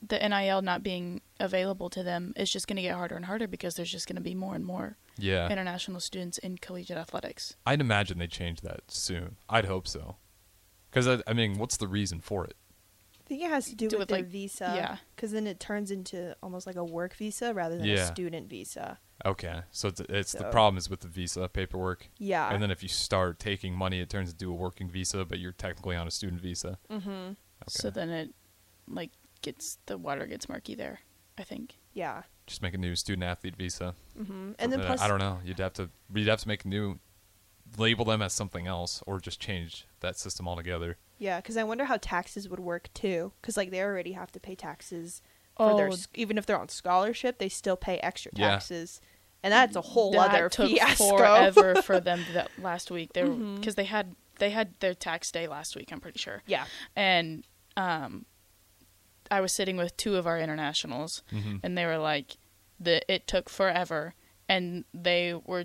the 0.07 0.18
NIL 0.29 0.62
not 0.62 0.83
being 0.83 1.20
available 1.38 1.90
to 1.90 2.03
them. 2.03 2.33
It's 2.37 2.51
just 2.51 2.66
gonna 2.66 2.81
get 2.83 2.94
harder 2.96 3.14
and 3.14 3.25
harder 3.27 3.46
because 3.46 3.75
there's 3.75 3.90
just 3.90 4.09
gonna 4.09 4.20
be 4.22 4.35
more 4.35 4.55
and 4.55 4.64
more 4.64 4.96
Yeah, 5.18 5.51
international 5.51 6.01
students 6.01 6.38
in 6.38 6.57
collegiate 6.59 6.96
athletics. 6.96 7.55
I'd 7.66 7.81
imagine 7.83 8.18
they 8.18 8.27
change 8.29 8.62
that 8.62 8.81
soon. 8.88 9.37
I'd 9.48 9.66
hope 9.66 9.87
so. 9.87 10.16
Because 10.90 11.07
I, 11.07 11.22
I 11.27 11.35
mean, 11.35 11.59
what's 11.59 11.77
the 11.77 11.88
reason 11.88 12.20
for 12.20 12.44
it? 12.46 12.55
I 13.20 13.25
think 13.29 13.42
it 13.42 13.51
has 13.51 13.66
to 13.66 13.75
do, 13.75 13.88
Do 13.88 13.96
with 13.98 14.01
with, 14.01 14.09
their 14.09 14.18
like- 14.18 14.27
visa. 14.29 14.72
yeah. 14.75 14.96
Because 15.14 15.33
then 15.33 15.46
it 15.46 15.61
turns 15.61 15.90
into 15.90 16.35
almost 16.42 16.66
like 16.66 16.77
a 16.77 16.85
work 16.85 17.14
visa 17.14 17.53
rather 17.55 17.77
than 17.77 17.87
Yeah. 17.87 18.05
a 18.05 18.07
student 18.07 18.48
visa. 18.48 18.98
Okay, 19.24 19.61
so 19.70 19.88
it's, 19.88 20.00
it's 20.08 20.32
the 20.32 20.44
problem 20.44 20.76
is 20.78 20.90
with 20.90 21.00
the 21.00 21.08
visa 21.08 21.48
paperwork, 21.48 22.08
Yeah. 22.18 22.52
and 22.52 22.61
then 22.62 22.70
if 22.72 22.82
you 22.82 22.88
start 22.88 23.38
taking 23.38 23.72
money, 23.74 24.00
it 24.00 24.11
turns 24.11 24.32
into 24.32 24.50
a 24.50 24.54
working 24.54 24.88
visa, 24.90 25.24
but 25.24 25.38
you're 25.38 25.52
technically 25.52 25.94
on 25.94 26.08
a 26.08 26.11
student 26.11 26.40
visa. 26.42 26.78
mm-hmm. 26.90 27.08
Okay. 27.08 27.35
So 27.68 27.90
then 27.90 28.11
it 28.11 28.35
like 28.88 29.12
gets 29.42 29.78
the 29.87 29.96
water 29.96 30.26
gets 30.26 30.48
murky 30.48 30.74
there. 30.74 31.00
I 31.38 31.44
think. 31.44 31.76
Yeah. 31.94 32.22
just 32.46 32.61
make 32.62 32.74
a 32.74 32.78
new 32.78 32.94
student 32.96 33.22
athlete 33.24 33.54
visa. 33.56 33.94
Mm-hmm. 34.20 34.52
And 34.58 34.72
then 34.72 34.80
Uh, 34.80 34.87
plus, 34.87 35.00
I 35.00 35.06
don't 35.08 35.20
know. 35.20 35.38
You'd 35.44 35.61
have 35.61 35.72
to 35.74 35.88
you'd 36.12 36.26
have 36.28 36.40
to 36.40 36.48
make 36.48 36.64
a 36.64 36.68
new 36.68 36.98
label 37.78 38.04
them 38.04 38.20
as 38.22 38.32
something 38.32 38.66
else, 38.66 39.02
or 39.06 39.20
just 39.20 39.40
change 39.40 39.87
that 40.00 40.18
system 40.18 40.48
altogether. 40.48 40.98
yeah, 41.18 41.38
because 41.40 41.56
I 41.56 41.62
wonder 41.64 41.85
how 41.85 41.96
taxes 41.98 42.48
would 42.48 42.58
work 42.61 42.88
too. 42.94 43.32
Because 43.40 43.56
like 43.56 43.70
they 43.70 43.80
already 43.80 44.12
have 44.12 44.32
to 44.32 44.40
pay 44.40 44.54
taxes 44.56 45.22
for 45.56 45.76
their 45.76 45.88
Oh. 45.88 45.92
s- 45.92 46.08
even 46.14 46.37
if 46.38 46.44
they're 46.46 46.58
on 46.58 46.68
scholarship, 46.68 47.38
they 47.38 47.48
still 47.48 47.76
pay 47.76 47.98
extra 47.98 48.32
taxes. 48.32 49.00
Yeah. 49.02 49.08
Taxes, 49.42 49.44
and 49.44 49.52
that's 49.52 49.76
a 49.76 49.81
whole 49.81 50.12
lot 50.12 50.31
that 50.33 50.38
other 50.38 50.48
took 50.48 50.70
fiasco. 50.70 51.16
forever 51.16 51.83
for 51.83 52.00
them 52.00 52.24
that 52.35 52.50
last 52.59 52.90
week. 52.90 53.12
They 53.12 53.22
because 53.24 53.74
they 53.74 53.85
had 53.85 54.14
they 54.38 54.50
had 54.50 54.74
their 54.81 54.94
tax 54.94 55.31
day 55.31 55.46
last 55.48 55.76
week. 55.76 55.92
I'm 55.92 56.00
pretty 56.00 56.18
sure. 56.18 56.42
yeah. 56.46 56.64
And 56.96 57.44
um, 57.76 58.24
I 59.31 59.40
was 59.40 59.52
sitting 59.52 59.76
with 59.76 59.96
two 59.96 60.16
of 60.16 60.26
our 60.26 60.38
internationals, 60.38 61.22
Mhm. 61.33 61.61
and 61.62 61.76
they 61.78 61.87
were 61.87 61.98
like, 61.98 62.37
"the 62.81 63.00
It 63.12 63.26
took 63.26 63.48
forever," 63.48 64.14
and 64.48 64.85
they 64.92 65.35
were 65.35 65.64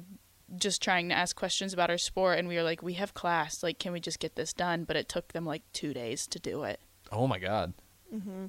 just 0.55 0.81
trying 0.81 1.09
to 1.09 1.15
ask 1.15 1.35
questions 1.35 1.73
about 1.73 1.89
our 1.89 1.97
sport, 1.97 2.39
and 2.39 2.47
we 2.47 2.55
were 2.55 2.63
like, 2.63 2.81
"We 2.81 2.93
have 2.93 3.13
class. 3.13 3.61
Like, 3.63 3.79
can 3.79 3.91
we 3.91 3.99
just 3.99 4.19
get 4.19 4.35
this 4.35 4.53
done?" 4.53 4.83
But 4.85 4.95
it 4.95 5.09
took 5.09 5.33
them 5.33 5.45
like 5.45 5.63
two 5.73 5.93
days 5.93 6.25
to 6.27 6.39
do 6.39 6.63
it. 6.63 6.79
Oh 7.11 7.27
my 7.27 7.39
god, 7.39 7.73
Mm-hmm. 8.13 8.45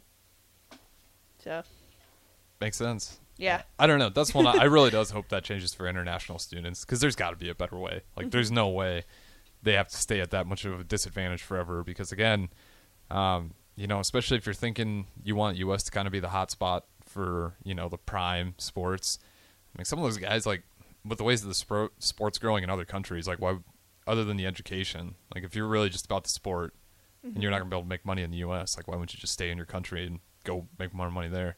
So 1.42 1.62
makes 2.60 2.76
sense. 2.76 3.18
Yeah. 3.38 3.62
I 3.78 3.86
don't 3.86 3.98
know. 3.98 4.10
That's 4.10 4.34
one 4.34 4.46
I, 4.46 4.52
I 4.52 4.64
really 4.64 4.90
does 4.90 5.10
hope 5.10 5.28
that 5.30 5.44
changes 5.44 5.72
for 5.72 5.86
international 5.88 6.38
students 6.38 6.84
because 6.84 7.00
there's 7.00 7.16
got 7.16 7.30
to 7.30 7.36
be 7.36 7.48
a 7.48 7.54
better 7.54 7.78
way. 7.78 8.02
Like, 8.16 8.26
Mm-hmm. 8.26 8.30
there's 8.30 8.50
no 8.50 8.68
way 8.68 9.04
they 9.62 9.72
have 9.72 9.88
to 9.88 9.96
stay 9.96 10.20
at 10.20 10.30
that 10.32 10.46
much 10.46 10.64
of 10.64 10.78
a 10.80 10.84
disadvantage 10.84 11.42
forever. 11.42 11.82
Because 11.82 12.12
again, 12.12 12.48
um, 13.10 13.54
you 13.76 13.86
know, 13.86 14.00
especially 14.00 14.36
if 14.36 14.44
you're 14.46 14.54
thinking 14.54 15.06
you 15.22 15.34
want 15.36 15.56
U.S. 15.58 15.82
to 15.84 15.90
kind 15.90 16.06
of 16.06 16.12
be 16.12 16.20
the 16.20 16.28
hot 16.30 16.50
spot 16.50 16.84
for 17.04 17.54
you 17.64 17.74
know 17.74 17.88
the 17.88 17.96
prime 17.98 18.54
sports. 18.58 19.18
I 19.74 19.78
mean, 19.78 19.84
some 19.84 19.98
of 19.98 20.04
those 20.04 20.18
guys 20.18 20.44
like 20.46 20.62
with 21.04 21.18
the 21.18 21.24
ways 21.24 21.42
that 21.42 21.48
the 21.48 21.54
spro- 21.54 21.90
sports 21.98 22.38
growing 22.38 22.64
in 22.64 22.70
other 22.70 22.84
countries, 22.84 23.26
like 23.28 23.38
why, 23.40 23.58
other 24.06 24.24
than 24.24 24.36
the 24.36 24.46
education, 24.46 25.14
like 25.34 25.44
if 25.44 25.54
you're 25.54 25.68
really 25.68 25.88
just 25.88 26.04
about 26.06 26.24
the 26.24 26.30
sport 26.30 26.74
and 27.22 27.42
you're 27.42 27.50
not 27.50 27.58
gonna 27.58 27.70
be 27.70 27.76
able 27.76 27.82
to 27.84 27.88
make 27.88 28.04
money 28.04 28.22
in 28.22 28.30
the 28.30 28.38
U.S., 28.38 28.76
like 28.76 28.88
why 28.88 28.94
wouldn't 28.94 29.12
you 29.14 29.20
just 29.20 29.32
stay 29.32 29.50
in 29.50 29.56
your 29.56 29.66
country 29.66 30.06
and 30.06 30.20
go 30.44 30.66
make 30.78 30.92
more 30.94 31.10
money 31.10 31.28
there? 31.28 31.56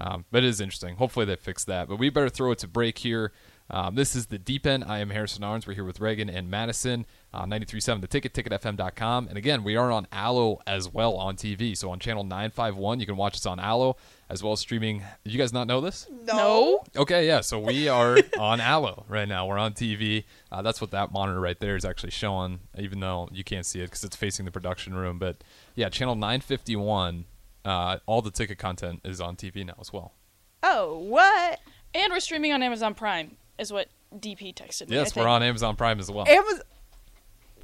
Um, 0.00 0.24
but 0.30 0.42
it 0.42 0.48
is 0.48 0.60
interesting. 0.60 0.96
Hopefully 0.96 1.26
they 1.26 1.36
fix 1.36 1.62
that. 1.64 1.86
But 1.88 1.96
we 1.96 2.08
better 2.08 2.30
throw 2.30 2.50
it 2.52 2.58
to 2.60 2.68
break 2.68 2.98
here. 2.98 3.32
Um, 3.72 3.94
this 3.94 4.16
is 4.16 4.26
the 4.26 4.38
Deep 4.38 4.66
End. 4.66 4.82
I 4.82 4.98
am 4.98 5.10
Harrison 5.10 5.44
Arns. 5.44 5.66
We're 5.66 5.74
here 5.74 5.84
with 5.84 6.00
Reagan 6.00 6.28
and 6.28 6.50
Madison. 6.50 7.06
Uh, 7.32 7.44
93.7 7.44 8.00
The 8.00 8.08
Ticket, 8.08 8.34
ticketfm.com. 8.34 9.28
And 9.28 9.38
again, 9.38 9.62
we 9.62 9.76
are 9.76 9.92
on 9.92 10.08
Allo 10.10 10.60
as 10.66 10.88
well 10.92 11.14
on 11.14 11.36
TV. 11.36 11.76
So 11.76 11.90
on 11.92 12.00
channel 12.00 12.24
951, 12.24 12.98
you 12.98 13.06
can 13.06 13.16
watch 13.16 13.34
us 13.34 13.46
on 13.46 13.60
Allo 13.60 13.96
as 14.28 14.42
well 14.42 14.54
as 14.54 14.60
streaming. 14.60 15.04
Did 15.22 15.32
you 15.32 15.38
guys 15.38 15.52
not 15.52 15.68
know 15.68 15.80
this? 15.80 16.08
No. 16.24 16.82
Okay, 16.96 17.26
yeah. 17.28 17.42
So 17.42 17.60
we 17.60 17.86
are 17.86 18.18
on 18.40 18.60
Allo 18.60 19.04
right 19.08 19.28
now. 19.28 19.46
We're 19.46 19.58
on 19.58 19.74
TV. 19.74 20.24
Uh, 20.50 20.62
that's 20.62 20.80
what 20.80 20.90
that 20.90 21.12
monitor 21.12 21.38
right 21.38 21.60
there 21.60 21.76
is 21.76 21.84
actually 21.84 22.10
showing, 22.10 22.60
even 22.76 22.98
though 22.98 23.28
you 23.30 23.44
can't 23.44 23.66
see 23.66 23.80
it 23.80 23.84
because 23.84 24.02
it's 24.02 24.16
facing 24.16 24.46
the 24.46 24.50
production 24.50 24.94
room. 24.94 25.20
But 25.20 25.44
yeah, 25.76 25.90
channel 25.90 26.16
951. 26.16 27.26
Uh, 27.64 27.98
all 28.06 28.22
the 28.22 28.30
ticket 28.30 28.58
content 28.58 29.00
is 29.04 29.20
on 29.20 29.36
TV 29.36 29.64
now 29.66 29.74
as 29.80 29.92
well. 29.92 30.14
Oh, 30.62 30.98
what? 30.98 31.60
And 31.94 32.12
we're 32.12 32.20
streaming 32.20 32.52
on 32.52 32.62
Amazon 32.62 32.94
Prime, 32.94 33.36
is 33.58 33.72
what 33.72 33.88
DP 34.14 34.54
texted 34.54 34.88
me. 34.88 34.96
I 34.96 35.00
Yes, 35.00 35.14
we're 35.16 35.22
think. 35.22 35.28
on 35.30 35.42
Amazon 35.42 35.76
Prime 35.76 35.98
as 36.00 36.10
well. 36.10 36.26
Amazon. 36.28 36.62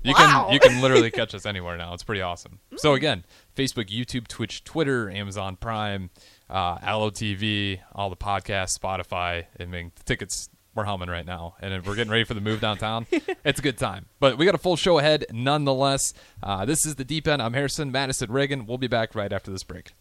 You 0.02 0.14
Wow. 0.14 0.44
can 0.46 0.54
you 0.54 0.60
can 0.60 0.80
literally 0.82 1.10
catch 1.10 1.34
us 1.34 1.46
anywhere 1.46 1.76
now. 1.76 1.92
It's 1.94 2.04
pretty 2.04 2.20
awesome. 2.22 2.60
So 2.76 2.94
again, 2.94 3.24
Facebook, 3.56 3.88
YouTube, 3.88 4.28
Twitch, 4.28 4.62
Twitter, 4.62 5.10
Amazon 5.10 5.56
Prime, 5.56 6.10
uh, 6.48 6.78
Allo 6.82 7.10
TV, 7.10 7.80
all 7.92 8.08
the 8.10 8.16
podcasts, 8.16 8.78
Spotify. 8.78 9.46
I 9.58 9.64
mean, 9.64 9.92
the 9.96 10.02
tickets 10.04 10.48
we're 10.76 10.84
humming 10.84 11.08
right 11.08 11.26
now, 11.26 11.54
and 11.60 11.72
if 11.72 11.86
we're 11.86 11.94
getting 11.94 12.12
ready 12.12 12.24
for 12.24 12.34
the 12.34 12.40
move 12.40 12.60
downtown. 12.60 13.06
it's 13.44 13.58
a 13.58 13.62
good 13.62 13.78
time. 13.78 14.06
But 14.20 14.38
we 14.38 14.44
got 14.44 14.54
a 14.54 14.58
full 14.58 14.76
show 14.76 14.98
ahead, 14.98 15.24
nonetheless. 15.32 16.12
Uh, 16.42 16.64
this 16.64 16.84
is 16.84 16.96
the 16.96 17.04
Deep 17.04 17.26
End. 17.26 17.40
I'm 17.40 17.54
Harrison, 17.54 17.90
Madison, 17.90 18.30
Reagan. 18.30 18.66
We'll 18.66 18.78
be 18.78 18.86
back 18.86 19.14
right 19.14 19.32
after 19.32 19.50
this 19.50 19.64
break. 19.64 19.92